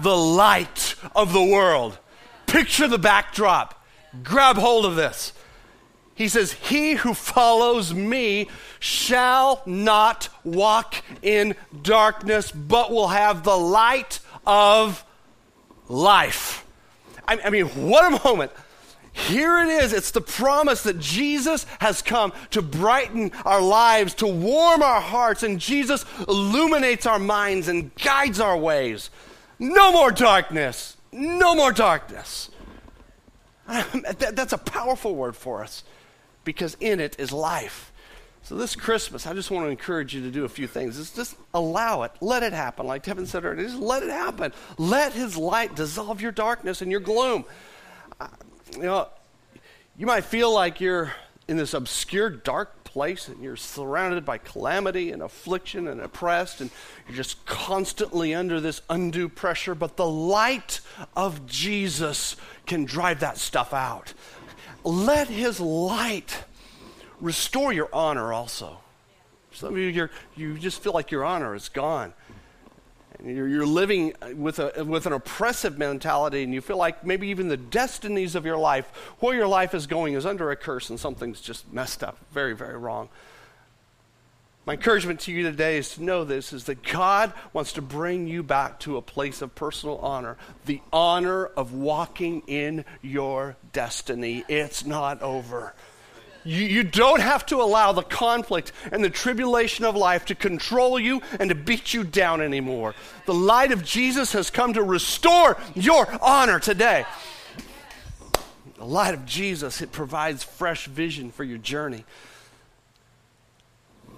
the 0.00 0.16
light 0.16 0.96
of 1.14 1.32
the 1.32 1.44
world. 1.44 1.98
Picture 2.46 2.88
the 2.88 2.98
backdrop. 2.98 3.83
Grab 4.22 4.56
hold 4.56 4.86
of 4.86 4.96
this. 4.96 5.32
He 6.14 6.28
says, 6.28 6.52
He 6.52 6.94
who 6.94 7.14
follows 7.14 7.92
me 7.92 8.48
shall 8.78 9.62
not 9.66 10.28
walk 10.44 10.96
in 11.22 11.56
darkness, 11.82 12.52
but 12.52 12.90
will 12.90 13.08
have 13.08 13.42
the 13.42 13.56
light 13.56 14.20
of 14.46 15.04
life. 15.88 16.64
I, 17.26 17.38
I 17.44 17.50
mean, 17.50 17.66
what 17.66 18.12
a 18.12 18.24
moment. 18.24 18.52
Here 19.12 19.60
it 19.60 19.68
is. 19.68 19.92
It's 19.92 20.10
the 20.10 20.20
promise 20.20 20.82
that 20.82 20.98
Jesus 20.98 21.66
has 21.78 22.02
come 22.02 22.32
to 22.50 22.60
brighten 22.60 23.30
our 23.44 23.60
lives, 23.60 24.12
to 24.14 24.26
warm 24.26 24.82
our 24.82 25.00
hearts, 25.00 25.44
and 25.44 25.60
Jesus 25.60 26.04
illuminates 26.26 27.06
our 27.06 27.20
minds 27.20 27.68
and 27.68 27.94
guides 27.94 28.40
our 28.40 28.58
ways. 28.58 29.10
No 29.60 29.92
more 29.92 30.10
darkness. 30.10 30.96
No 31.12 31.54
more 31.54 31.70
darkness. 31.70 32.50
That's 34.18 34.52
a 34.52 34.58
powerful 34.58 35.14
word 35.14 35.36
for 35.36 35.62
us 35.62 35.84
because 36.44 36.76
in 36.80 37.00
it 37.00 37.16
is 37.18 37.32
life. 37.32 37.92
So 38.42 38.56
this 38.56 38.76
Christmas, 38.76 39.26
I 39.26 39.32
just 39.32 39.50
want 39.50 39.64
to 39.66 39.70
encourage 39.70 40.14
you 40.14 40.20
to 40.22 40.30
do 40.30 40.44
a 40.44 40.48
few 40.50 40.66
things. 40.66 41.12
Just, 41.12 41.34
allow 41.54 42.02
it. 42.02 42.12
Let 42.20 42.42
it 42.42 42.52
happen. 42.52 42.86
Like 42.86 43.02
Kevin 43.02 43.26
said 43.26 43.44
earlier, 43.44 43.66
just 43.66 43.80
let 43.80 44.02
it 44.02 44.10
happen. 44.10 44.52
Let 44.76 45.14
his 45.14 45.36
light 45.36 45.74
dissolve 45.74 46.20
your 46.20 46.32
darkness 46.32 46.82
and 46.82 46.90
your 46.90 47.00
gloom. 47.00 47.46
Uh, 48.20 48.28
you 48.74 48.82
know, 48.82 49.08
you 49.96 50.06
might 50.06 50.24
feel 50.24 50.52
like 50.52 50.78
you're 50.80 51.14
in 51.48 51.56
this 51.56 51.72
obscure, 51.72 52.28
dark 52.28 52.83
place 52.94 53.26
and 53.26 53.42
you're 53.42 53.56
surrounded 53.56 54.24
by 54.24 54.38
calamity 54.38 55.10
and 55.10 55.20
affliction 55.20 55.88
and 55.88 56.00
oppressed 56.00 56.60
and 56.60 56.70
you're 57.08 57.16
just 57.16 57.44
constantly 57.44 58.32
under 58.32 58.60
this 58.60 58.82
undue 58.88 59.28
pressure, 59.28 59.74
but 59.74 59.96
the 59.96 60.06
light 60.06 60.80
of 61.16 61.44
Jesus 61.44 62.36
can 62.66 62.84
drive 62.84 63.18
that 63.18 63.36
stuff 63.36 63.74
out. 63.74 64.14
Let 64.84 65.26
his 65.26 65.58
light 65.58 66.44
restore 67.20 67.72
your 67.72 67.88
honor 67.92 68.32
also. 68.32 68.78
Some 69.50 69.74
of 69.74 69.78
you, 69.78 70.08
you 70.36 70.56
just 70.58 70.80
feel 70.80 70.92
like 70.92 71.10
your 71.10 71.24
honor 71.24 71.56
is 71.56 71.68
gone. 71.68 72.14
And 73.18 73.36
you're, 73.36 73.48
you're 73.48 73.66
living 73.66 74.14
with, 74.34 74.58
a, 74.58 74.84
with 74.84 75.06
an 75.06 75.12
oppressive 75.12 75.78
mentality, 75.78 76.42
and 76.42 76.52
you 76.52 76.60
feel 76.60 76.76
like 76.76 77.06
maybe 77.06 77.28
even 77.28 77.48
the 77.48 77.56
destinies 77.56 78.34
of 78.34 78.44
your 78.44 78.58
life, 78.58 78.86
where 79.20 79.34
your 79.34 79.46
life 79.46 79.74
is 79.74 79.86
going, 79.86 80.14
is 80.14 80.26
under 80.26 80.50
a 80.50 80.56
curse, 80.56 80.90
and 80.90 80.98
something's 80.98 81.40
just 81.40 81.72
messed 81.72 82.02
up, 82.02 82.18
very, 82.32 82.54
very 82.54 82.76
wrong. 82.76 83.08
My 84.66 84.72
encouragement 84.72 85.20
to 85.20 85.32
you 85.32 85.42
today 85.42 85.76
is 85.76 85.94
to 85.94 86.02
know 86.02 86.24
this 86.24 86.54
is 86.54 86.64
that 86.64 86.82
God 86.82 87.34
wants 87.52 87.74
to 87.74 87.82
bring 87.82 88.26
you 88.26 88.42
back 88.42 88.80
to 88.80 88.96
a 88.96 89.02
place 89.02 89.42
of 89.42 89.54
personal 89.54 89.98
honor, 89.98 90.38
the 90.64 90.80
honor 90.90 91.44
of 91.44 91.74
walking 91.74 92.42
in 92.46 92.86
your 93.02 93.56
destiny. 93.74 94.42
It's 94.48 94.86
not 94.86 95.20
over. 95.20 95.74
You, 96.44 96.62
you 96.64 96.82
don't 96.82 97.20
have 97.20 97.46
to 97.46 97.56
allow 97.56 97.92
the 97.92 98.02
conflict 98.02 98.72
and 98.92 99.02
the 99.02 99.10
tribulation 99.10 99.84
of 99.84 99.96
life 99.96 100.26
to 100.26 100.34
control 100.34 100.98
you 100.98 101.22
and 101.40 101.48
to 101.48 101.54
beat 101.54 101.94
you 101.94 102.04
down 102.04 102.42
anymore. 102.42 102.94
The 103.24 103.34
light 103.34 103.72
of 103.72 103.82
Jesus 103.82 104.32
has 104.32 104.50
come 104.50 104.74
to 104.74 104.82
restore 104.82 105.56
your 105.74 106.06
honor 106.22 106.60
today. 106.60 107.06
The 108.76 108.84
light 108.84 109.14
of 109.14 109.24
Jesus, 109.24 109.80
it 109.80 109.92
provides 109.92 110.44
fresh 110.44 110.86
vision 110.86 111.30
for 111.30 111.44
your 111.44 111.58
journey. 111.58 112.04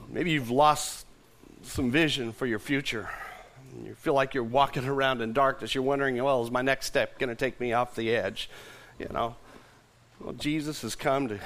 Maybe 0.09 0.33
you've 0.33 0.50
lost 0.50 1.06
some 1.62 1.90
vision 1.90 2.33
for 2.33 2.47
your 2.47 2.59
future. 2.59 3.09
You 3.85 3.95
feel 3.95 4.14
like 4.14 4.35
you're 4.35 4.45
walking 4.45 4.87
around 4.87 5.21
in 5.21 5.33
darkness. 5.33 5.75
You're 5.75 5.85
wondering, 5.85 6.23
well, 6.23 6.42
is 6.42 6.50
my 6.50 6.62
next 6.62 6.87
step 6.87 7.18
going 7.18 7.28
to 7.28 7.35
take 7.35 7.61
me 7.61 7.73
off 7.73 7.95
the 7.95 8.14
edge? 8.14 8.49
You 8.99 9.09
know, 9.12 9.37
well, 10.21 10.32
Jesus 10.32 10.82
has 10.82 10.95
come 10.95 11.28
to 11.28 11.39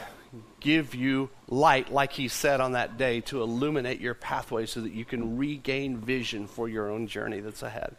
give 0.61 0.95
you 0.95 1.31
light, 1.49 1.93
like 1.93 2.13
he 2.13 2.29
said 2.29 2.61
on 2.61 2.73
that 2.73 2.97
day, 2.97 3.21
to 3.23 3.43
illuminate 3.43 4.01
your 4.01 4.15
pathway 4.15 4.67
so 4.67 4.81
that 4.81 4.93
you 4.93 5.05
can 5.05 5.37
regain 5.37 5.97
vision 5.97 6.47
for 6.47 6.69
your 6.69 6.91
own 6.91 7.07
journey 7.07 7.41
that's 7.41 7.63
ahead. 7.63 7.97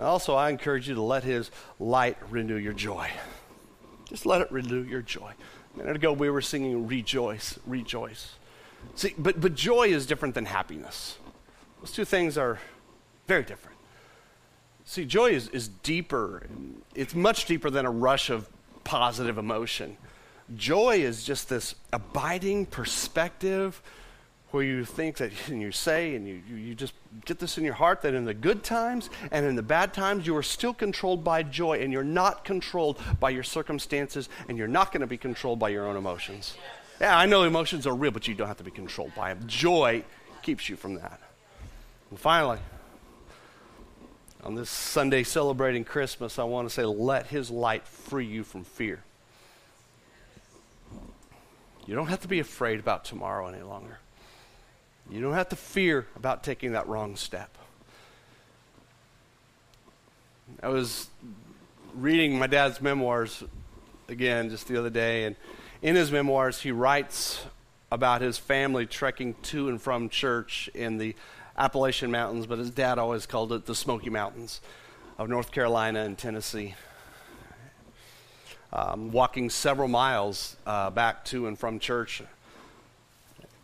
Also, 0.00 0.34
I 0.34 0.50
encourage 0.50 0.88
you 0.88 0.94
to 0.94 1.02
let 1.02 1.22
his 1.22 1.50
light 1.78 2.16
renew 2.30 2.56
your 2.56 2.72
joy. 2.72 3.08
Just 4.08 4.26
let 4.26 4.40
it 4.40 4.50
renew 4.50 4.82
your 4.82 5.02
joy. 5.02 5.32
A 5.74 5.78
minute 5.78 5.96
ago, 5.96 6.12
we 6.12 6.28
were 6.28 6.42
singing 6.42 6.86
Rejoice, 6.86 7.58
Rejoice. 7.66 8.34
See, 8.94 9.14
but, 9.16 9.40
but 9.40 9.54
joy 9.54 9.84
is 9.84 10.06
different 10.06 10.34
than 10.34 10.44
happiness. 10.44 11.18
Those 11.80 11.92
two 11.92 12.04
things 12.04 12.36
are 12.36 12.58
very 13.26 13.42
different. 13.42 13.78
See, 14.84 15.04
joy 15.04 15.30
is, 15.30 15.48
is 15.48 15.68
deeper. 15.68 16.46
It's 16.94 17.14
much 17.14 17.46
deeper 17.46 17.70
than 17.70 17.86
a 17.86 17.90
rush 17.90 18.28
of 18.28 18.48
positive 18.84 19.38
emotion. 19.38 19.96
Joy 20.56 20.98
is 20.98 21.24
just 21.24 21.48
this 21.48 21.74
abiding 21.92 22.66
perspective 22.66 23.82
where 24.52 24.62
you 24.62 24.84
think 24.84 25.16
that, 25.16 25.32
and 25.48 25.60
you 25.60 25.72
say, 25.72 26.14
and 26.14 26.26
you, 26.26 26.42
you 26.54 26.74
just 26.74 26.94
get 27.24 27.38
this 27.38 27.58
in 27.58 27.64
your 27.64 27.74
heart 27.74 28.02
that 28.02 28.14
in 28.14 28.24
the 28.24 28.34
good 28.34 28.62
times 28.62 29.10
and 29.30 29.44
in 29.44 29.56
the 29.56 29.62
bad 29.62 29.92
times, 29.92 30.26
you 30.26 30.36
are 30.36 30.42
still 30.42 30.74
controlled 30.74 31.24
by 31.24 31.42
joy, 31.42 31.80
and 31.80 31.92
you're 31.92 32.04
not 32.04 32.44
controlled 32.44 33.00
by 33.18 33.30
your 33.30 33.42
circumstances, 33.42 34.28
and 34.48 34.56
you're 34.56 34.68
not 34.68 34.92
going 34.92 35.00
to 35.00 35.06
be 35.06 35.18
controlled 35.18 35.58
by 35.58 35.70
your 35.70 35.86
own 35.86 35.96
emotions. 35.96 36.56
Yeah, 37.00 37.16
I 37.16 37.26
know 37.26 37.42
emotions 37.42 37.86
are 37.86 37.94
real, 37.94 38.12
but 38.12 38.28
you 38.28 38.34
don't 38.34 38.48
have 38.48 38.58
to 38.58 38.64
be 38.64 38.70
controlled 38.70 39.14
by 39.16 39.34
them. 39.34 39.46
Joy 39.46 40.04
keeps 40.42 40.68
you 40.68 40.76
from 40.76 40.94
that. 40.96 41.20
And 42.10 42.18
finally, 42.18 42.58
on 44.44 44.54
this 44.54 44.70
Sunday 44.70 45.22
celebrating 45.22 45.84
Christmas, 45.84 46.38
I 46.38 46.44
want 46.44 46.68
to 46.68 46.74
say, 46.74 46.84
let 46.84 47.26
His 47.26 47.50
light 47.50 47.86
free 47.86 48.26
you 48.26 48.44
from 48.44 48.64
fear. 48.64 49.02
You 51.86 51.94
don't 51.94 52.06
have 52.06 52.20
to 52.20 52.28
be 52.28 52.38
afraid 52.38 52.78
about 52.78 53.04
tomorrow 53.04 53.48
any 53.48 53.62
longer. 53.62 53.98
You 55.10 55.20
don't 55.20 55.34
have 55.34 55.48
to 55.48 55.56
fear 55.56 56.06
about 56.16 56.44
taking 56.44 56.72
that 56.72 56.86
wrong 56.86 57.16
step. 57.16 57.56
I 60.62 60.68
was 60.68 61.08
reading 61.94 62.38
my 62.38 62.46
dad's 62.46 62.80
memoirs 62.80 63.42
again 64.08 64.50
just 64.50 64.68
the 64.68 64.78
other 64.78 64.90
day, 64.90 65.24
and 65.24 65.36
in 65.80 65.96
his 65.96 66.12
memoirs, 66.12 66.60
he 66.60 66.70
writes 66.70 67.44
about 67.90 68.20
his 68.20 68.38
family 68.38 68.86
trekking 68.86 69.34
to 69.42 69.68
and 69.68 69.82
from 69.82 70.08
church 70.08 70.70
in 70.74 70.98
the 70.98 71.16
Appalachian 71.58 72.10
Mountains, 72.10 72.46
but 72.46 72.58
his 72.58 72.70
dad 72.70 72.98
always 72.98 73.26
called 73.26 73.52
it 73.52 73.66
the 73.66 73.74
Smoky 73.74 74.08
Mountains 74.08 74.60
of 75.18 75.28
North 75.28 75.50
Carolina 75.50 76.00
and 76.00 76.16
Tennessee 76.16 76.74
um, 78.72 79.10
walking 79.10 79.50
several 79.50 79.88
miles 79.88 80.56
uh, 80.66 80.90
back 80.90 81.24
to 81.26 81.46
and 81.46 81.58
from 81.58 81.78
church. 81.78 82.22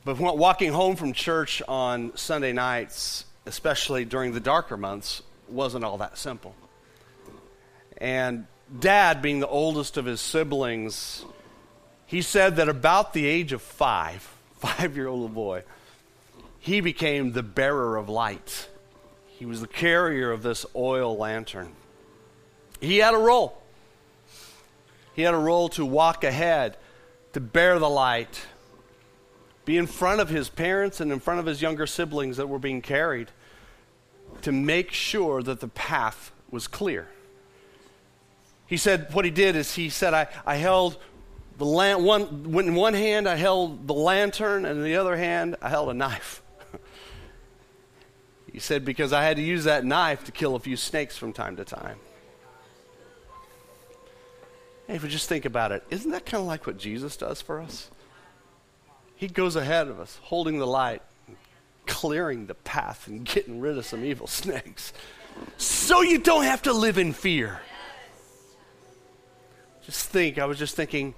But 0.05 0.19
walking 0.19 0.73
home 0.73 0.97
from 0.97 1.13
church 1.13 1.63
on 1.67 2.17
Sunday 2.17 2.53
nights, 2.53 3.25
especially 3.47 4.05
during 4.05 4.33
the 4.33 4.41
darker 4.41 4.77
months, 4.77 5.23
wasn't 5.49 5.85
all 5.85 5.99
that 5.99 6.19
simple. 6.19 6.55
And 7.99 8.47
dad, 8.79 9.23
being 9.23 9.41
the 9.41 9.49
oldest 9.49 9.97
of 9.97 10.05
his 10.05 10.21
siblings, 10.21 11.25
he 12.07 12.23
said 12.23 12.57
that 12.57 12.69
about 12.69 13.13
the 13.13 13.27
age 13.27 13.53
of 13.53 13.61
five, 13.61 14.23
five 14.59 14.97
year 14.97 15.09
old 15.09 15.35
boy, 15.35 15.65
he 16.59 16.81
became 16.81 17.33
the 17.33 17.43
bearer 17.43 17.97
of 17.97 18.09
light. 18.09 18.69
He 19.27 19.47
was 19.47 19.61
the 19.61 19.69
carrier 19.69 20.31
of 20.31 20.43
this 20.43 20.67
oil 20.75 21.17
lantern. 21.17 21.73
He 22.81 22.99
had 22.99 23.15
a 23.15 23.19
role. 23.19 23.61
He 25.19 25.25
had 25.25 25.35
a 25.35 25.39
role 25.39 25.69
to 25.71 25.85
walk 25.85 26.23
ahead, 26.23 26.77
to 27.33 27.41
bear 27.41 27.81
the 27.81 27.91
light, 27.91 28.47
be 29.65 29.77
in 29.77 29.89
front 29.89 30.21
of 30.21 30.29
his 30.29 30.49
parents 30.49 31.01
and 31.01 31.11
in 31.11 31.19
front 31.19 31.41
of 31.41 31.47
his 31.47 31.61
younger 31.61 31.89
siblings 31.89 32.37
that 32.37 32.47
were 32.47 32.61
being 32.61 32.81
carried, 32.81 33.33
to 34.43 34.53
make 34.53 34.93
sure 34.93 35.43
that 35.43 35.59
the 35.59 35.67
path 35.67 36.31
was 36.53 36.69
clear. 36.69 37.09
He 38.69 38.77
said, 38.77 39.13
what 39.13 39.25
he 39.25 39.33
did 39.33 39.57
is 39.57 39.75
he 39.75 39.89
said, 39.89 40.15
I, 40.15 40.29
I 40.47 40.55
held 40.55 40.97
the 41.57 41.67
lan- 41.67 42.05
one, 42.05 42.45
in 42.57 42.77
one 42.77 42.95
hand 42.95 43.29
I 43.29 43.35
held 43.35 43.89
the 43.89 43.95
lantern, 43.95 44.65
and 44.65 44.79
in 44.79 44.85
the 44.85 44.95
other 44.95 45.17
hand 45.17 45.57
I 45.61 45.69
held 45.69 45.89
a 45.89 45.95
knife. 45.95 46.43
he 48.53 48.61
said, 48.61 48.85
because 48.85 49.13
I 49.13 49.25
had 49.25 49.37
to 49.39 49.43
use 49.43 49.65
that 49.65 49.85
knife 49.85 50.23
to 50.27 50.31
kill 50.31 50.55
a 50.55 50.61
few 50.61 50.77
snakes 50.77 51.19
from 51.19 51.33
time 51.33 51.57
to 51.57 51.65
time. 51.65 51.99
Hey, 54.89 54.95
if 54.95 55.03
we 55.03 55.11
just 55.11 55.29
think 55.29 55.45
about 55.45 55.71
it, 55.71 55.85
isn't 55.91 56.11
that 56.13 56.25
kind 56.25 56.41
of 56.41 56.47
like 56.47 56.67
what 56.67 56.79
Jesus 56.79 57.19
does 57.19 57.43
for 57.43 57.61
us? 57.61 57.91
He 59.15 59.29
goes 59.29 59.55
ahead 59.55 59.89
of 59.89 60.01
us, 60.01 60.19
holding 60.23 60.59
the 60.59 60.67
light, 60.67 61.03
clearing 61.87 62.47
the 62.47 62.55
path, 62.55 63.07
and 63.07 63.23
getting 63.23 63.61
rid 63.61 63.77
of 63.77 63.85
some 63.85 64.03
evil 64.03 64.27
snakes. 64.27 64.95
So 65.59 66.01
you 66.01 66.19
don't 66.19 66.45
have 66.45 66.63
to 66.63 66.73
live 66.73 66.97
in 66.97 67.13
fear. 67.13 67.61
Just 69.85 70.09
think, 70.09 70.39
I 70.39 70.47
was 70.47 70.59
just 70.59 70.75
thinking, 70.75 71.15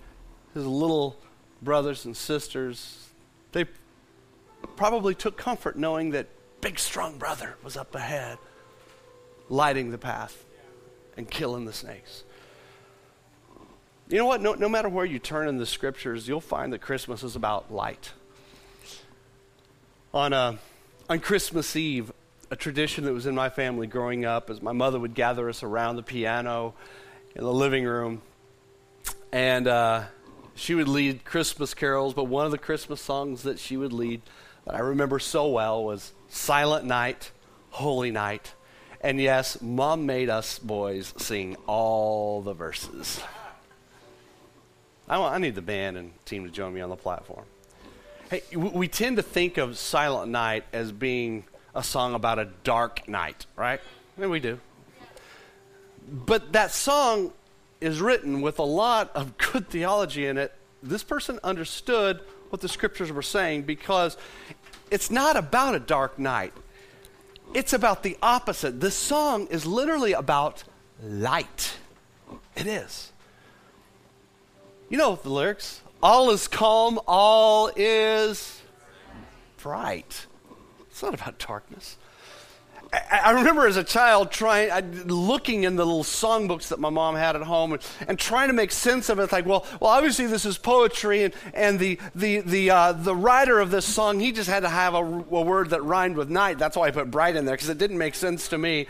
his 0.52 0.66
little 0.66 1.16
brothers 1.62 2.06
and 2.06 2.16
sisters, 2.16 3.09
they 3.52 3.66
probably 4.74 5.14
took 5.14 5.37
comfort 5.37 5.78
knowing 5.78 6.11
that 6.11 6.26
big, 6.61 6.80
strong 6.80 7.18
brother 7.18 7.54
was 7.62 7.76
up 7.76 7.94
ahead, 7.94 8.38
lighting 9.48 9.92
the 9.92 9.98
path 9.98 10.44
and 11.16 11.30
killing 11.30 11.66
the 11.66 11.72
snakes. 11.72 12.24
You 14.11 14.18
know 14.18 14.27
what? 14.27 14.40
No, 14.40 14.55
no 14.55 14.68
matter 14.68 14.88
where 14.88 15.05
you 15.05 15.20
turn 15.20 15.46
in 15.46 15.59
the 15.59 15.66
scriptures, 15.66 16.27
you'll 16.27 16.40
find 16.40 16.73
that 16.73 16.81
Christmas 16.81 17.23
is 17.23 17.37
about 17.37 17.73
light. 17.73 18.11
On, 20.12 20.33
uh, 20.33 20.57
on 21.09 21.20
Christmas 21.20 21.77
Eve, 21.77 22.11
a 22.51 22.57
tradition 22.57 23.05
that 23.05 23.12
was 23.12 23.27
in 23.27 23.37
my 23.37 23.51
family 23.51 23.87
growing 23.87 24.25
up 24.25 24.51
is 24.51 24.61
my 24.61 24.73
mother 24.73 24.99
would 24.99 25.14
gather 25.14 25.49
us 25.49 25.62
around 25.62 25.94
the 25.94 26.03
piano 26.03 26.75
in 27.37 27.44
the 27.44 27.53
living 27.53 27.85
room, 27.85 28.20
and 29.31 29.68
uh, 29.68 30.03
she 30.57 30.75
would 30.75 30.88
lead 30.88 31.25
Christmas 31.25 31.73
carols. 31.73 32.12
But 32.12 32.25
one 32.25 32.44
of 32.44 32.51
the 32.51 32.59
Christmas 32.59 33.01
songs 33.01 33.44
that 33.44 33.61
she 33.61 33.77
would 33.77 33.92
lead 33.92 34.23
that 34.64 34.75
I 34.75 34.81
remember 34.81 35.20
so 35.20 35.46
well 35.46 35.85
was 35.85 36.12
Silent 36.29 36.85
Night, 36.85 37.31
Holy 37.70 38.11
Night. 38.11 38.55
And 39.01 39.20
yes, 39.20 39.62
mom 39.62 40.05
made 40.05 40.29
us 40.29 40.59
boys 40.59 41.14
sing 41.16 41.57
all 41.68 42.42
the 42.42 42.55
verses. 42.55 43.23
I, 45.11 45.18
want, 45.18 45.35
I 45.35 45.38
need 45.38 45.57
the 45.57 45.62
band 45.62 45.96
and 45.96 46.12
team 46.25 46.44
to 46.44 46.51
join 46.51 46.73
me 46.73 46.81
on 46.81 46.88
the 46.88 46.96
platform. 46.96 47.44
Hey, 48.31 48.42
we 48.55 48.87
tend 48.87 49.16
to 49.16 49.25
think 49.25 49.59
of 49.59 49.77
Silent 49.77 50.31
Night 50.31 50.64
as 50.73 50.92
being 50.92 51.42
a 51.75 51.83
song 51.83 52.14
about 52.14 52.38
a 52.38 52.44
dark 52.62 53.09
night, 53.09 53.44
right? 53.57 53.81
And 54.16 54.31
we 54.31 54.38
do. 54.38 54.61
But 56.09 56.53
that 56.53 56.70
song 56.70 57.33
is 57.81 58.01
written 58.01 58.40
with 58.40 58.61
a 58.61 58.64
lot 58.64 59.11
of 59.16 59.37
good 59.37 59.68
theology 59.68 60.27
in 60.27 60.38
it. 60.38 60.55
This 60.81 61.03
person 61.03 61.40
understood 61.42 62.20
what 62.51 62.61
the 62.61 62.68
scriptures 62.68 63.11
were 63.11 63.20
saying 63.20 63.62
because 63.62 64.16
it's 64.92 65.11
not 65.11 65.37
about 65.37 65.75
a 65.75 65.81
dark 65.81 66.20
night. 66.20 66.53
It's 67.53 67.73
about 67.73 68.05
the 68.05 68.16
opposite. 68.23 68.81
This 68.81 68.94
song 68.94 69.49
is 69.49 69.66
literally 69.66 70.12
about 70.12 70.62
light. 71.03 71.79
It 72.55 72.68
is. 72.68 73.11
You 74.90 74.98
know 74.98 75.14
the 75.14 75.31
lyrics. 75.31 75.81
All 76.03 76.31
is 76.31 76.48
calm, 76.48 76.98
all 77.07 77.70
is 77.76 78.61
bright. 79.62 80.26
It's 80.90 81.03
not 81.03 81.14
about 81.14 81.38
darkness. 81.38 81.96
I, 82.92 83.20
I 83.26 83.31
remember 83.31 83.68
as 83.68 83.76
a 83.76 83.85
child 83.85 84.33
trying, 84.33 84.72
I, 84.72 84.81
looking 84.81 85.62
in 85.62 85.76
the 85.76 85.85
little 85.87 86.03
songbooks 86.03 86.68
that 86.68 86.81
my 86.81 86.90
mom 86.90 87.14
had 87.14 87.37
at 87.37 87.42
home 87.42 87.74
and, 87.74 87.87
and 88.09 88.18
trying 88.18 88.48
to 88.48 88.53
make 88.53 88.72
sense 88.72 89.09
of 89.09 89.20
it. 89.20 89.31
Like, 89.31 89.46
well, 89.46 89.64
well, 89.79 89.90
obviously 89.90 90.26
this 90.26 90.44
is 90.44 90.59
poetry, 90.59 91.22
and, 91.22 91.35
and 91.55 91.79
the, 91.79 92.00
the, 92.16 92.40
the, 92.40 92.70
uh, 92.70 92.92
the 92.92 93.14
writer 93.14 93.61
of 93.61 93.70
this 93.70 93.87
song, 93.87 94.18
he 94.18 94.33
just 94.33 94.50
had 94.50 94.61
to 94.61 94.68
have 94.68 94.94
a, 94.94 94.98
a 94.98 95.42
word 95.42 95.70
that 95.70 95.85
rhymed 95.85 96.16
with 96.16 96.31
night. 96.31 96.59
That's 96.59 96.76
why 96.76 96.88
I 96.88 96.90
put 96.90 97.12
bright 97.12 97.37
in 97.37 97.44
there, 97.44 97.55
because 97.55 97.68
it 97.68 97.79
didn't 97.79 97.98
make 97.98 98.16
sense 98.16 98.48
to 98.48 98.59
me. 98.59 98.88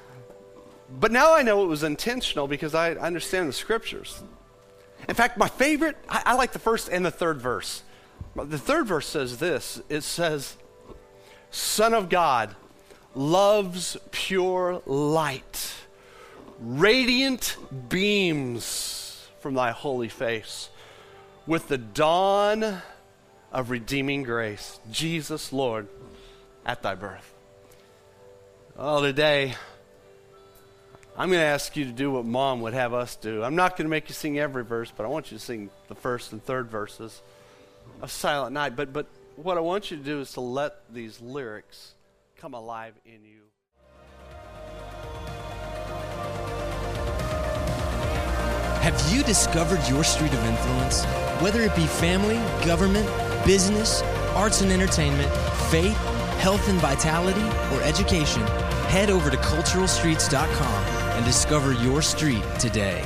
but 1.00 1.12
now 1.12 1.34
I 1.34 1.42
know 1.42 1.64
it 1.64 1.68
was 1.68 1.82
intentional 1.82 2.46
because 2.46 2.74
I 2.74 2.92
understand 2.92 3.48
the 3.48 3.54
scriptures. 3.54 4.22
In 5.08 5.14
fact, 5.14 5.36
my 5.36 5.48
favorite, 5.48 5.96
I, 6.08 6.22
I 6.26 6.34
like 6.34 6.52
the 6.52 6.58
first 6.58 6.88
and 6.88 7.04
the 7.04 7.10
third 7.10 7.40
verse. 7.40 7.82
The 8.36 8.58
third 8.58 8.86
verse 8.86 9.06
says 9.06 9.38
this 9.38 9.80
it 9.88 10.02
says, 10.02 10.56
Son 11.50 11.94
of 11.94 12.08
God, 12.08 12.54
loves 13.14 13.96
pure 14.10 14.82
light, 14.86 15.74
radiant 16.60 17.56
beams 17.88 19.28
from 19.40 19.54
thy 19.54 19.70
holy 19.70 20.08
face, 20.08 20.70
with 21.46 21.68
the 21.68 21.78
dawn 21.78 22.82
of 23.52 23.70
redeeming 23.70 24.24
grace, 24.24 24.80
Jesus, 24.90 25.52
Lord, 25.52 25.86
at 26.66 26.82
thy 26.82 26.94
birth. 26.94 27.34
Oh, 28.76 29.00
today, 29.00 29.54
I'm 31.16 31.28
going 31.28 31.40
to 31.40 31.46
ask 31.46 31.76
you 31.76 31.84
to 31.84 31.92
do 31.92 32.10
what 32.10 32.24
mom 32.24 32.60
would 32.62 32.74
have 32.74 32.92
us 32.92 33.14
do. 33.14 33.44
I'm 33.44 33.54
not 33.54 33.76
going 33.76 33.84
to 33.84 33.90
make 33.90 34.08
you 34.08 34.14
sing 34.14 34.40
every 34.40 34.64
verse, 34.64 34.92
but 34.94 35.06
I 35.06 35.08
want 35.08 35.30
you 35.30 35.38
to 35.38 35.44
sing 35.44 35.70
the 35.86 35.94
first 35.94 36.32
and 36.32 36.42
third 36.42 36.68
verses 36.68 37.22
of 38.02 38.10
Silent 38.10 38.52
Night. 38.52 38.74
But, 38.74 38.92
but 38.92 39.06
what 39.36 39.56
I 39.56 39.60
want 39.60 39.92
you 39.92 39.96
to 39.96 40.02
do 40.02 40.20
is 40.20 40.32
to 40.32 40.40
let 40.40 40.92
these 40.92 41.20
lyrics 41.20 41.94
come 42.36 42.52
alive 42.52 42.94
in 43.06 43.24
you. 43.24 43.42
Have 48.82 49.00
you 49.14 49.22
discovered 49.22 49.88
your 49.88 50.02
street 50.02 50.32
of 50.34 50.44
influence? 50.44 51.04
Whether 51.40 51.60
it 51.60 51.76
be 51.76 51.86
family, 51.86 52.36
government, 52.66 53.08
business, 53.46 54.02
arts 54.34 54.62
and 54.62 54.72
entertainment, 54.72 55.32
faith, 55.70 55.96
health 56.38 56.68
and 56.68 56.80
vitality, 56.80 57.44
or 57.72 57.82
education, 57.82 58.42
head 58.88 59.10
over 59.10 59.30
to 59.30 59.36
culturalstreets.com 59.36 60.93
and 61.14 61.24
discover 61.24 61.72
your 61.72 62.02
street 62.02 62.44
today. 62.58 63.04